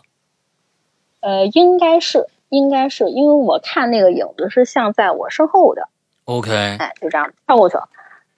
[1.18, 5.88] 呃，应该是，应该是因为我看那个影子是像在我身后的
[6.26, 7.88] ，OK，哎，就这样跳过去了。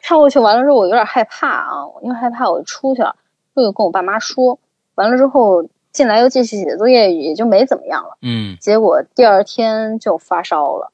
[0.01, 3.17] 跳过去完了之后，我有点害怕啊，因为害怕我就出去了，
[3.53, 4.59] 我就跟我爸妈说。
[4.95, 8.17] 完了之后进来又继续写作业，也就没怎么样了。
[8.23, 10.91] 嗯结果第二天就发烧了。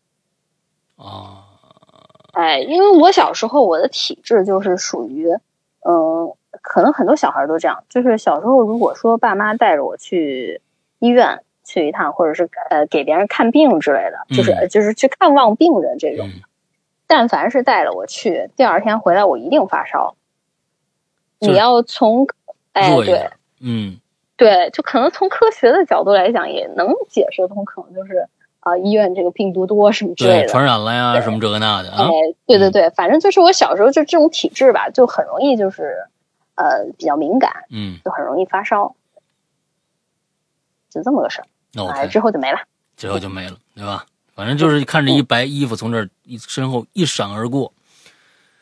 [0.96, 1.44] 啊，
[2.32, 5.30] 哎，因为我小时候我的体质就是属于，
[5.86, 10.60] 嗯、可能很多小孩都这样，就是小时候如果说爸妈带着我去
[10.98, 16.42] 医院去一趟，或者是呃给别人看病之类的，就是、嗯就是去看望病人这种，嗯
[17.06, 20.16] 但凡是带了我去，第二天回来我一定发烧。
[21.38, 22.26] 你要从，
[22.72, 23.30] 哎对。
[23.60, 23.98] 嗯
[24.36, 28.26] 对，就可能从科学的角度来讲，也能解释通，可能就是
[28.58, 30.48] 啊、医院这个病毒多什么之类，的。
[30.48, 36.04] 传染了呀，什么这个那的啊哎。，对对对，反正就是我小时候就这种体质吧，就很容易就是
[36.54, 38.94] 呃比较敏感，嗯就很容易发烧，
[40.90, 41.46] 就这么个事儿。
[41.72, 42.58] 那我之后就没了。
[42.96, 44.06] 之后就没了，对吧？
[44.34, 47.72] 反正就是看着一白衣服从这儿一身后一闪而过，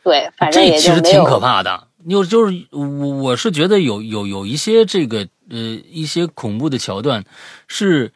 [0.03, 1.87] 对，反正这其实挺可怕的。
[2.09, 7.23] 就就是我我是觉得有有有一些这个呃一些恐怖的桥段，
[7.67, 8.11] 是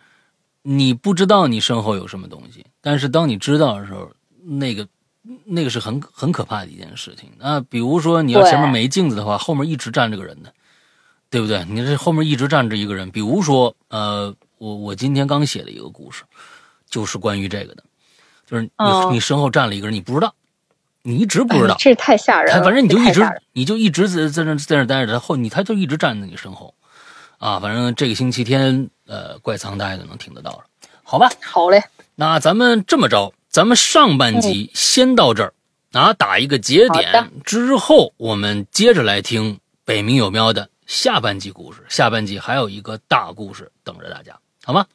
[0.63, 4.11] 你不知道你身后有什么东西，但是当你知道的时候，
[4.43, 4.87] 那个
[5.45, 7.31] 那个是很很可怕的一件事情。
[7.37, 10.53] 那比如说你要前面没镜子的话，后面一直站着个人的，
[11.29, 11.65] 对不对？
[11.65, 16.23] 你这后面一直站着一个人，比如说呃，我我今天刚写的一个故事，
[16.89, 17.83] 就是关于这个的，
[18.45, 20.33] 就是你、哦你身后站了一个人，你不知道，
[21.01, 21.73] 你一直不知道。
[21.73, 22.63] 哎这太吓人了。
[22.63, 23.21] 反正你就一直
[23.53, 26.73] 你就一直在在那在那待着，他后你他就一直站在你身后，
[27.37, 30.63] 啊，反正这个星期天呃怪藏呆的能听得到了，
[31.03, 31.29] 好吧？
[31.41, 31.83] 好嘞，
[32.15, 35.51] 那咱们这么着，咱们上半集先到这儿
[35.91, 41.83] 啊，打一个节点之后，我们接着来听北冥有喵的下半集故事。
[41.89, 44.85] 下半集还有一个大故事等着大家，好吗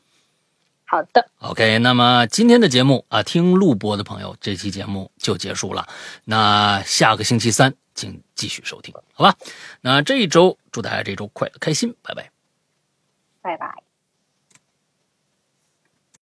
[0.85, 5.89] 好的，？OK，那么今天的节目啊，听录播的朋友，这期节目就结束了。
[6.25, 9.35] 那下个星期三，请继续收听，好吧？
[9.81, 12.31] 那这一周祝大家这周快乐开心，拜拜。
[13.43, 13.83] 拜拜。